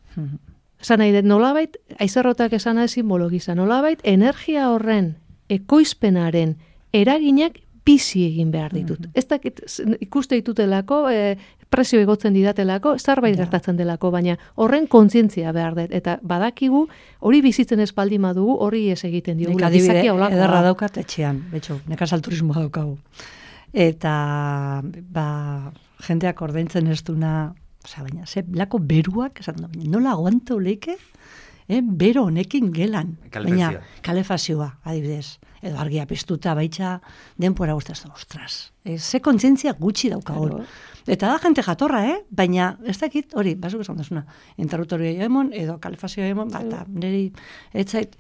[0.82, 5.16] Esan nahi dut, nolabait, aizerrotak esan nahi simbologiza, nolabait, energia horren
[5.50, 6.58] ekoizpenaren
[6.94, 9.08] eraginak bizi egin behar ditut.
[9.16, 9.62] Ez dakit,
[10.04, 11.38] ikuste ditutelako, e,
[11.72, 15.94] presio egotzen didatelako, zerbait gertatzen delako, baina horren kontzientzia behar dut.
[15.96, 16.86] Eta badakigu,
[17.20, 19.70] hori bizitzen espaldi madugu, hori ez egiten Nik diogula.
[19.72, 20.72] adibide Gizakia holakoa ederra da.
[20.72, 22.98] daukat etxean, betxo, nekazal turismoa daukagu.
[23.74, 24.14] Eta,
[24.84, 25.28] ba,
[26.08, 27.54] jendeak ordaintzen ez duna,
[27.88, 30.98] osea, baina, ze, lako beruak, esan da, baina, nola aguanto leike,
[31.68, 33.16] eh, bero honekin gelan.
[33.32, 33.72] Kalefazioa.
[33.72, 35.40] Baina, kalefazioa, adibidez.
[35.66, 37.00] Edo argia piztuta baitxa,
[37.42, 38.74] denpora guztaz, ostras.
[38.86, 40.52] E, ze kontzientzia gutxi daukagun.
[40.54, 40.66] Claro.
[41.08, 42.20] Eta da jente jatorra, eh?
[42.30, 44.26] Baina, ez dakit, hori, basuk esan duzuna,
[44.62, 47.32] interruptoria emon, edo kalefazioa emon, ba, eta niri,
[47.74, 48.16] etzait,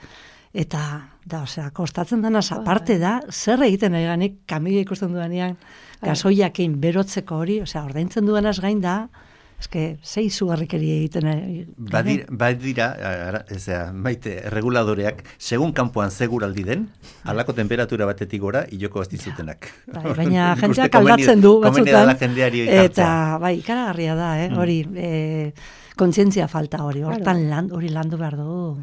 [0.57, 0.81] eta,
[1.27, 5.57] da, osea, kostatzen dana, aparte da, zer egiten ari ganik, kamila ikusten dudanean,
[6.01, 8.97] gasoiakin berotzeko hori, osea, ordaintzen dudanaz gain da,
[9.59, 11.63] eske, zei zugarrikeri egiten ari.
[11.77, 12.87] Badira, badira
[13.27, 16.87] ara, ezea, maite, reguladoreak, segun kanpoan seguraldi den,
[17.25, 19.71] halako temperatura batetik gora, iloko ez dizutenak.
[19.93, 22.13] Bai, baina jendeak aldatzen du batzutan.
[22.19, 23.09] jendeari Eta,
[23.41, 24.57] bai, ikaragarria da, eh, Mm.
[24.61, 25.51] hori, eh,
[25.97, 27.49] kontzientzia falta hori, hortan Claro.
[27.49, 28.77] lan, hori landu behar du.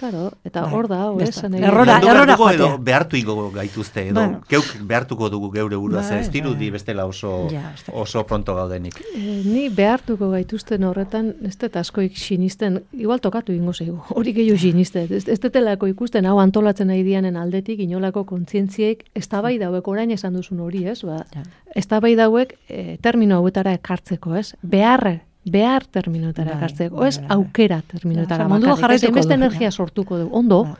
[0.00, 1.40] Claro, eta Bai, hor da, besta.
[1.40, 2.84] esan nahi Errora- errora dugu edo joatea.
[2.86, 4.40] behartu ingo gaituzte, edo Bueno.
[4.48, 6.70] geuk behartuko dugu geure burua, Bai, ez dirudi bai.
[6.70, 8.94] bestela oso, Ja, oso pronto gaudenik.
[9.14, 14.58] E, ni behartuko gaituzten horretan, ez dut askoik sinisten, igual tokatu ingo zaigu, hori gehiago
[14.58, 19.86] sinisten, ez, ez detelako ikusten, hau antolatzen nahi dianen aldetik, inolako kontzientziek, ez bai dauek
[19.86, 21.42] orain esan duzun hori, ez, ba, Ja.
[21.74, 27.18] ez bai dauek e, termino hauetara ekartzeko, ez, behar, behar terminotara Bai, ekartzeko, bai, ez,
[27.18, 27.36] bai, bai.
[27.36, 30.78] aukera terminotara Ja, ez, jarraituko beste energia sortuko du, ondo, Ba.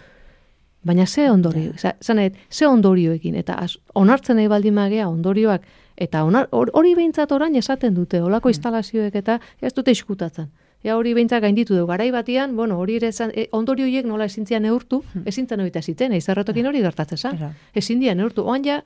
[0.83, 1.95] Baina ze ondorio, ja.
[2.01, 7.55] zanet, ze ondorioekin, eta az, onartzen nahi baldin magea ondorioak, eta onar, hori behintzat orain
[7.57, 10.49] esaten dute, olako instalazioek eta ez dute iskutatzen.
[10.83, 14.25] Ja hori behintzat gainditu dugu, garai batian, bueno, hori ere esan, e, ondorio horiek nola
[14.25, 17.35] ezin zian neurtu, ezin zen hori ziten, eizarretokin hori gertatzen za.
[17.37, 17.53] Era.
[17.75, 18.83] Ezin dian neurtu, oan ja,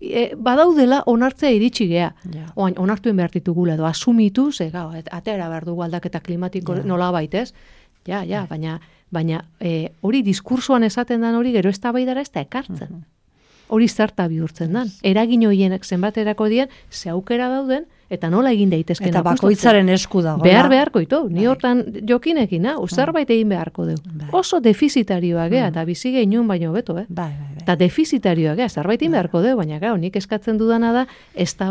[0.00, 2.12] e, badaudela onartzea iritsi gea.
[2.34, 2.46] Ja.
[2.56, 6.82] Oain, onartuen behar ditugula edo asumitu, ze gau, atera behar dugu aldaketa klimatiko Ja.
[6.84, 7.52] nola baitez.
[8.06, 8.80] Ja, ja, baina,
[9.10, 13.04] baina e, hori diskursoan esaten dan hori gero ez da ez da ekartzen.
[13.68, 14.90] Hori zerta bihurtzen dan.
[15.02, 20.42] Eragin horienek zenbaterako dien, ze aukera dauden, eta nola egin daitezken Eta bakoitzaren esku dago.
[20.44, 23.96] Behar beharko ito, ni hortan jokinekin, hau, zerbait egin beharko du.
[24.32, 27.04] Oso defizitarioa gea, eta bizi gehiun baino beto, eh?
[27.08, 27.62] Bai, bai, bai.
[27.66, 31.70] Eta defizitarioa gea, zerbait egin beharko du, baina gau, nik eskatzen dudana da, ez da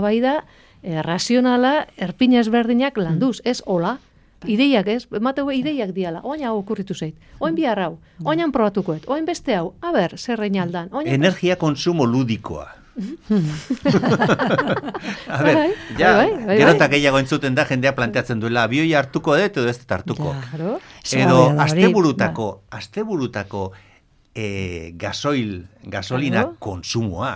[0.83, 1.01] eh,
[1.97, 3.97] erpina ezberdinak landuz, ez hola,
[4.45, 9.25] ideiak ez, mateu ideiak diala, oain hau okurritu zait, oain bihar hau, oain probatukoet, oain
[9.25, 10.89] beste hau, a ber, zer reinaldan.
[11.05, 12.67] Energia konsumo ludikoa.
[15.27, 16.75] A ber, Bai, ja, bai, bai, bai, gero bai.
[16.75, 20.33] eta gehiago entzuten da jendea planteatzen duela, abioi hartuko dut edo ez hartuko.
[20.49, 20.79] Claro.
[21.13, 23.71] Edo asteburutako, asteburutako
[24.35, 26.55] eh, gasoil, gasolina Claro.
[26.59, 27.35] konsumoa.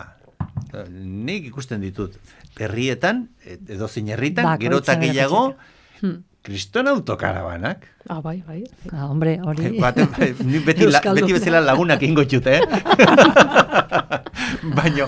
[0.89, 2.17] Nik ikusten ditut,
[2.59, 5.55] herrietan, edo zein herritan, gero eta gehiago,
[6.01, 6.23] Hmm.
[6.41, 7.85] Kriston autokarabanak.
[8.09, 8.63] Ah, bai, bai.
[8.91, 9.77] Ah, hombre, hori.
[9.83, 10.07] Bate,
[10.43, 12.61] ni beti, la, beti bezala lagunak ingo txute, eh?
[14.77, 15.05] baino,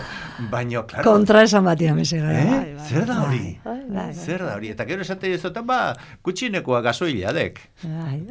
[0.52, 1.06] baino, claro.
[1.08, 2.38] Kontra esan batia mese gara.
[2.38, 2.46] Eh?
[2.52, 2.86] bai, bai.
[2.86, 3.42] Zer da hori?
[3.66, 4.08] Bai, bai.
[4.14, 4.70] Zer da hori?
[4.76, 5.80] Eta gero esate dizotan, ba,
[6.22, 7.60] kutxinekoa gasoila dek.
[7.82, 8.22] Bai.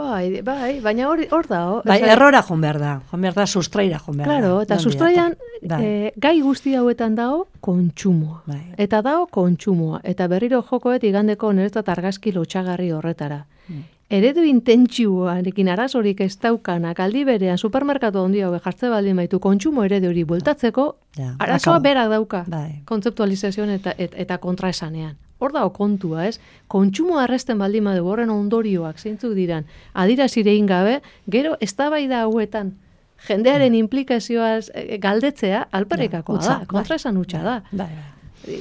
[0.00, 2.96] Bai, bai, baina hor, hor da, bai, errora joan behar da.
[3.12, 4.40] Joan behar da, sustraira joan behar da.
[4.40, 5.36] Claro, eta sustraian.
[5.62, 5.84] Bai.
[5.84, 8.42] eh, gai guzti hauetan dago kontsumoa.
[8.46, 8.62] Bai.
[8.76, 10.00] Eta dago kontsumoa.
[10.04, 13.46] Eta berriro jokoet igandeko niretzat argazki lotxagarri horretara.
[13.68, 13.84] Hmm.
[14.10, 20.08] Eredu intentsiboarekin arazorik ez daukanak aldi berean supermerkatu handi hau jartze baldin baitu kontsumo eredu
[20.08, 21.82] hori bueltatzeko, Ja, arazoa akabo.
[21.82, 22.82] berak dauka Bai.
[22.86, 25.16] kontzeptualizazioan eta, et, eta kontraesanean.
[25.40, 26.40] Hor dago kontua, ez?
[26.68, 31.00] Kontsumo arresten baldin badu horren ondorioak zeintzuk diran, adirazirein gabe,
[31.30, 32.72] gero eztabaida hauetan
[33.26, 37.62] jendearen implikazioaz eh, galdetzea alperrikakoa hutsa, da, kontraesan hutsa da.
[37.72, 37.88] Bai,
[38.46, 38.54] bai.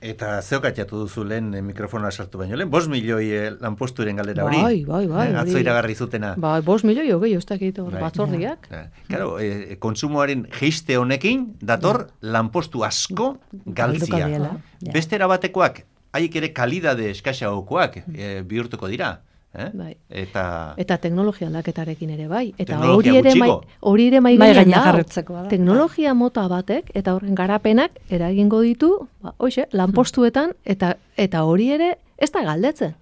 [0.00, 4.56] Eta zeokatxatu duzu lehen eh, mikrofonoa sartu baino lehen, bos milioi eh, lanposturen galdera hori.
[4.62, 6.30] Bai, bai, bai, Eh, atzo iragarri zutena.
[6.40, 8.00] Ba, bost milioi hogei, ez dakit hor Bai.
[8.06, 8.66] batzordiak.
[8.72, 13.34] Eh, Claro, eh, kontsumoaren geiste honekin dator lanpostu asko
[13.66, 14.26] galtzia.
[14.26, 14.92] diela, ja.
[14.94, 15.82] Beste erabatekoak,
[16.16, 19.18] haiek ere kalidade eskaxagokoak eh, bihurtuko dira.
[19.52, 19.70] Eh?
[19.74, 19.96] Bai.
[20.08, 22.52] Eta, Eta teknologia aldaketarekin ere bai.
[22.58, 24.84] Eta hori ere mai, hori ere mai gainean dago.
[24.84, 25.48] jarritzekoa da.
[25.50, 28.92] Teknologia mota batek eta horren garapenak eragingo ditu,
[29.22, 32.94] ba, hoxe, lanpostuetan eta eta hori ere ez da galdetzen.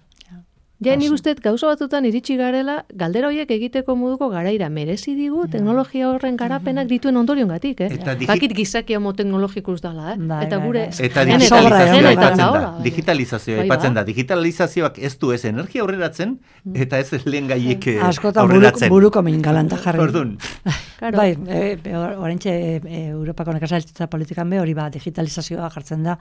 [0.81, 5.41] Ja, ni uste dut gauza batzutan iritsi garela, galdera horiek egiteko moduko garaira merezi digu
[5.51, 7.89] teknologia horren garapenak dituen ondoriongatik, eh?
[7.97, 10.17] Eta digi- Bakit gizaki homo teknologikus dala, eh?
[10.17, 11.05] Bai, eta bai, gure bai.
[11.09, 12.71] eta digitalizazioa genetan aipatzen da.
[12.83, 14.03] Digitalizazioa Bai, aipatzen da.
[14.07, 16.37] Digitalizazioak ez du ez energia aurreratzen,
[16.73, 18.89] eta ez lehen gaiek eh, Askotan buruko, aurreratzen.
[18.89, 19.99] buruko min galanta jarri.
[19.99, 20.37] Orduan,
[20.99, 21.15] Claro.
[21.17, 26.17] Bai, e, e, orentxe e, e, Europako nekazaritza politikan be hori ba digitalizazioa jartzen da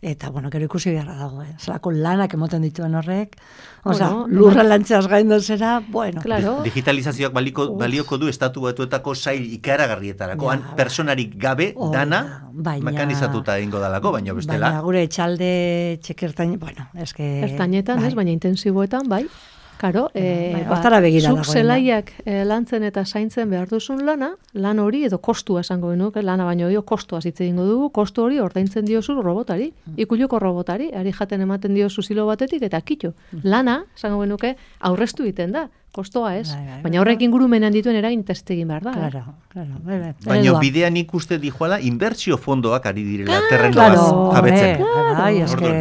[0.00, 1.52] eta bueno, gero ikusi beharra dago, eh.
[1.60, 3.36] Zelako lanak emoten dituen horrek.
[3.84, 6.22] Osea, Bueno, lurra lantzeaz gaindu zera, bueno.
[6.24, 6.62] Claro.
[6.64, 12.50] digitalizazioak baliko, balioko du estatu batuetako sail ikaragarrietarako, Ja, han personarik gabe Hori dana da,
[12.52, 14.70] baina- mekanizatuta egingo dalako, baina bestela.
[14.70, 18.08] Baina gure etxalde txekertain, bueno, eske Ertainetan, bai.
[18.08, 19.26] ez, baina intensiboetan, bai.
[19.82, 24.78] Karo, e, bai, hortara begira zuk zelaiak e, lantzen eta zaintzen behar duzun lana, lan
[24.78, 28.86] hori edo kostua esango genuke, lana baino dio kostua hitz egingo dugu, kostu hori ordaintzen
[28.86, 29.98] diozu robotari, Mm.
[30.04, 33.12] ikuluko robotari, ari jaten ematen diozu zilo batetik eta kitxo.
[33.42, 36.82] Lana, esango genuke, aurreztu egiten da, kostoa ez, Bai, bai, bai.
[36.82, 38.92] baina horrek ingurumenan dituen eragin teste egin behar da.
[38.92, 39.22] Claro,
[39.52, 40.12] claro, bai, bai.
[40.24, 44.82] Baina bidean ikuste dijoala, inbertsio fondoak ari direla Claro, terrenoaz Claro, jabetzen.
[44.82, 45.72] hombre, bai, eske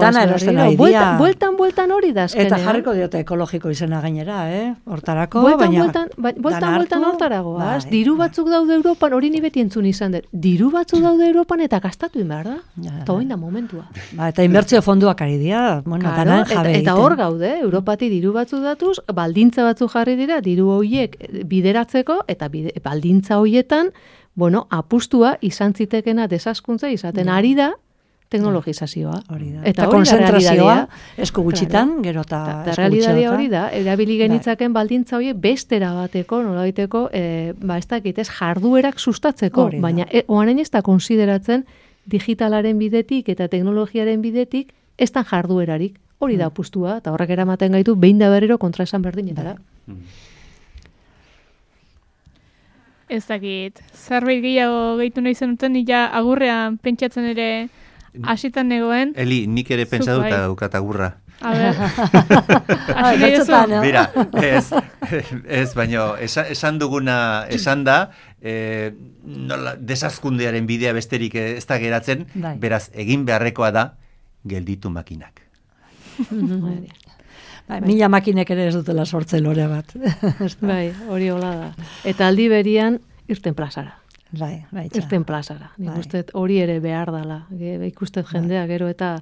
[0.00, 1.16] Dana erosten ari dira.
[1.18, 2.46] bueltan, bueltan hori da azkenean.
[2.46, 4.74] Eta jarriko diote ekologiko izena gainera, eh?
[4.86, 5.82] Hortarako, Bueltan, baina...
[5.82, 7.82] bueltan, ba, bueltan, dana bueltan hartu, hortaragoaz.
[7.84, 8.28] bai, diru bai.
[8.28, 10.26] batzuk daude Europan, hori ni beti entzun izan dut.
[10.32, 12.56] Diru batzuk daude Europan eta gastatu behar da.
[13.02, 13.86] Eta oin da momentua.
[14.12, 17.02] Ba, eta inbertsio fonduak ari dira, bueno, Claro, danan eta, jabe eta egiten.
[17.02, 22.72] hor gaude, Europati diru batzu datuz, baldintza batzu jarri dira, diru hoiek bideratzeko, eta bide,
[22.84, 23.90] baldintza hoietan,
[24.34, 27.72] bueno, apustua izan zitekena desaskuntza izaten ari da
[28.28, 29.20] teknologizazioa.
[29.30, 29.60] Hori da.
[29.62, 30.76] Eta Eta konzentrazioa,
[31.22, 33.34] esku gutxitan, gero eta esku realitatea gutxiotan.
[33.34, 38.98] hori da, erabili genitzaken baldintza horiek bestera bateko, nolabaiteko, e, ba ez dakit, ez jarduerak
[38.98, 39.82] sustatzeko, Hori da.
[39.82, 41.64] baina e, oanen ez da konsideratzen
[42.06, 45.98] digitalaren bidetik eta teknologiaren bidetik ez da jarduerarik.
[46.18, 46.38] Hori Hmm.
[46.40, 49.56] da apustua, eta horrek eramaten gaitu behin da berriro kontra esan berdinetara.
[49.86, 49.96] Bai.
[53.08, 57.68] Ez dakit, zerbait gehiago gehitu nahi zenuten, ja agurrean pentsatzen ere
[58.26, 59.12] hasitan negoen.
[59.14, 60.32] Eli, nik ere Zuk pentsa dut bai.
[60.32, 61.12] eta daukat agurra.
[61.40, 63.52] A ber, Ai, hasi nahi duzu?
[63.52, 63.80] bertzotan, eh?
[63.84, 64.04] Bira,
[64.42, 64.72] ez,
[65.44, 68.10] Ez, baino, esa, esan duguna, esan da,
[68.42, 68.90] e,
[69.22, 72.56] nola, desazkundearen bidea besterik ez da geratzen, Bai.
[72.58, 73.84] beraz, egin beharrekoa da,
[74.48, 75.45] gelditu makinak.
[77.66, 79.90] Bai, mila makinek ere ez dutela sortze lore bat.
[80.70, 81.86] Bai, hori hola da.
[82.06, 83.96] Eta aldi berian, irten plazara.
[84.38, 84.86] Bai, bai.
[84.94, 85.72] Irten plazara.
[85.78, 85.98] Bai.
[85.98, 87.40] uste dut hori ere behar dala.
[87.88, 89.16] Ikustet jendea gero eta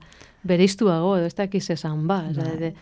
[0.44, 2.22] bereiztuago, edo ez dakiz esan ba.
[2.36, 2.74] Bai.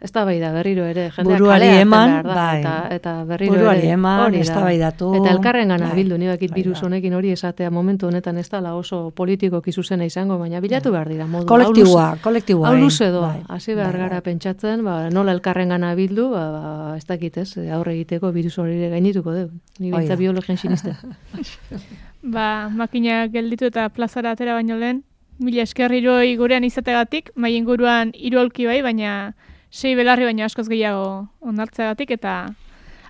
[0.00, 1.10] Ez da bai da berriro ere.
[1.12, 2.60] Jendea Buruari eman, behar da, bai.
[2.60, 3.90] Eta, eta berriro Buruari ere.
[3.98, 4.42] eman, hori da.
[4.46, 5.10] eztabaidatu.
[5.18, 6.86] Eta elkarren gana Bai, bildu, ni bakit bai virus da.
[6.86, 11.26] honekin hori esatea momentu honetan ez dala oso politikoki zuzena izango, baina bilatu behar dira.
[11.26, 12.80] Modu, Kolektiboa, hau luze- kolektiboa, Hau eh.
[12.80, 16.96] luze doa, Bai, hasi behar bai, gara pentsatzen, ba, nola elkarren gana bildu, ba, ba,
[16.96, 19.52] ez dakit ez, aurre egiteko virus hori ere gainituko dugu.
[19.78, 20.16] Ni bintza da.
[20.16, 20.96] biologian siniste.
[22.22, 25.04] Ba, makina gelditu eta plazara atera baino lehen,
[25.40, 29.34] mila esker hiroi gurean izategatik, mai inguruan hiru bai, baina
[29.70, 32.34] sei belarri baino askoz gehiago onartzeagatik eta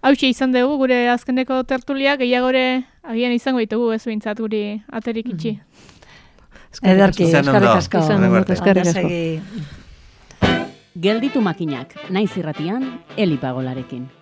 [0.02, 5.58] hauxe izan dugu gure azkeneko tertulia gehiagore agian izango ditugu ez behintzat guri aterik itxi.
[6.82, 7.72] Ederki, Izan ondo.
[7.78, 7.98] eskerrik asko.
[8.14, 8.38] Ondo
[8.86, 9.08] asko.
[11.00, 12.86] Gelditu makinak, naiz irratian,
[13.16, 14.19] elipagolarekin.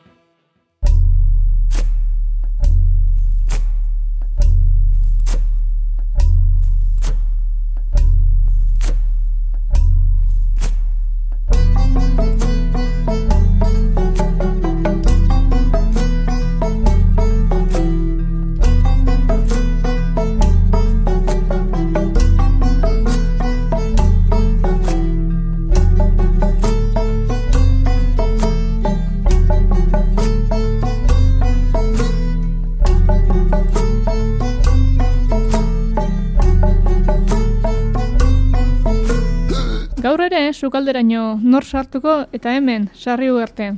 [40.59, 43.73] Sukalderaino nor sartuko eta hemen, sarri ugarte.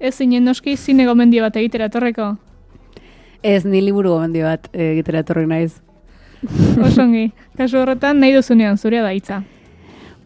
[0.00, 2.34] Ez zinen noski zine gomendio bat egitera etorreko.
[3.42, 5.72] Ez, ni liburu gomendio bat egitera etorri naiz.
[6.86, 9.42] Osongi, kasu horretan nahi duzunean zurea da hitza.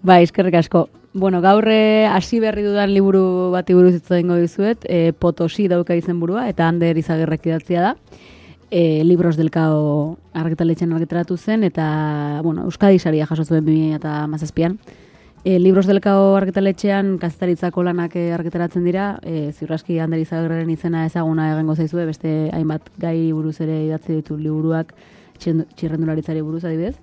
[0.03, 0.89] Bai, eskerrik asko.
[1.19, 5.97] Bueno, gaur eh, hasi berri dudan liburu bati buruz hitz egingo dizuet, e, Potosi dauka
[5.99, 7.95] izenburua eta Ander Izagirrek idatzia da.
[8.71, 14.79] E, Libros del Kao argitaletxean argitaratu zen eta, bueno, Euskadi saria jaso zuen 2017an.
[15.49, 21.07] E, Libros del Kao argitaletxean kaztaritzako lanak eh, argitaratzen dira, e, ziurraski Ander Izagirren izena
[21.09, 24.93] ezaguna egingo zaizue, beste hainbat gai buruz ere idatzi ditu liburuak
[25.41, 26.99] txirrendularitzari buruz adibidez.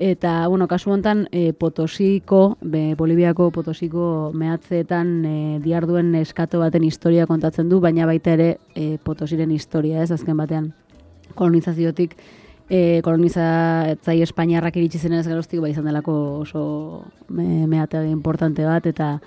[0.00, 7.28] Eta, bueno, kasu hontan, e, Potosiko, be, Boliviako Potosiko mehatzeetan e, diarduen eskato baten historia
[7.28, 10.72] kontatzen du, baina baita ere e, Potosiren historia, ez, azken batean
[11.34, 12.16] kolonizaziotik,
[12.72, 16.64] e, kolonizatzai Espainiarrak iritsi zenez geroztik, ba, izan delako oso
[17.28, 19.18] me, meate importante bat, eta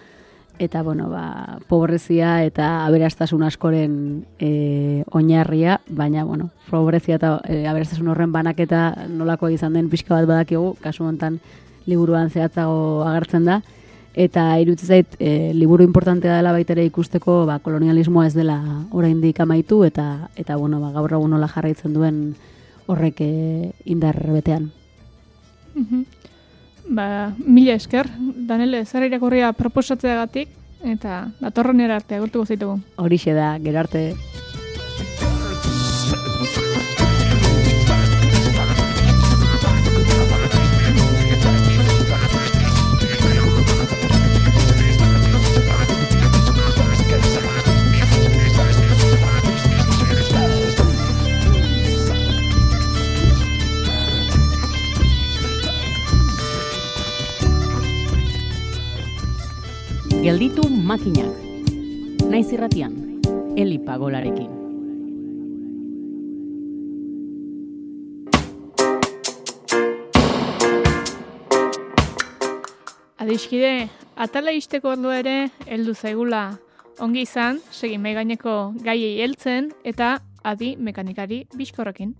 [0.57, 8.07] eta bueno, ba, pobrezia eta aberastasun askoren e, oinarria, baina bueno, pobrezia eta e, aberastasun
[8.07, 11.41] horren banaketa nolako izan den pixka bat badakigu, kasu hontan
[11.85, 13.59] liburuan zehatzago agertzen da,
[14.15, 18.57] eta irutzi zait e, liburu importantea dela baita ere ikusteko ba, kolonialismoa ez dela
[18.95, 22.21] oraindik amaitu eta eta bueno, ba, gaur egun nola jarraitzen duen
[22.87, 24.71] horrek e, indar betean.
[25.75, 26.05] Mhm.
[26.89, 30.49] Ba, mila esker, Danele, zer irakurria proposatzeagatik,
[30.85, 32.79] eta datorrenera arte agurtuko zaitugu.
[33.01, 34.03] Horixe da, gero arte.
[60.25, 61.29] Gelditu makinak.
[62.25, 62.95] Naiz irratian,
[63.53, 64.49] elipagolarekin.
[73.21, 73.85] Adiskide,
[74.17, 75.37] atala isteko ordua ere
[75.69, 76.57] heldu zaigula.
[76.97, 82.15] Ongi izan, segi gaineko gaiei heltzen eta adi mekanikari bizkorrekin.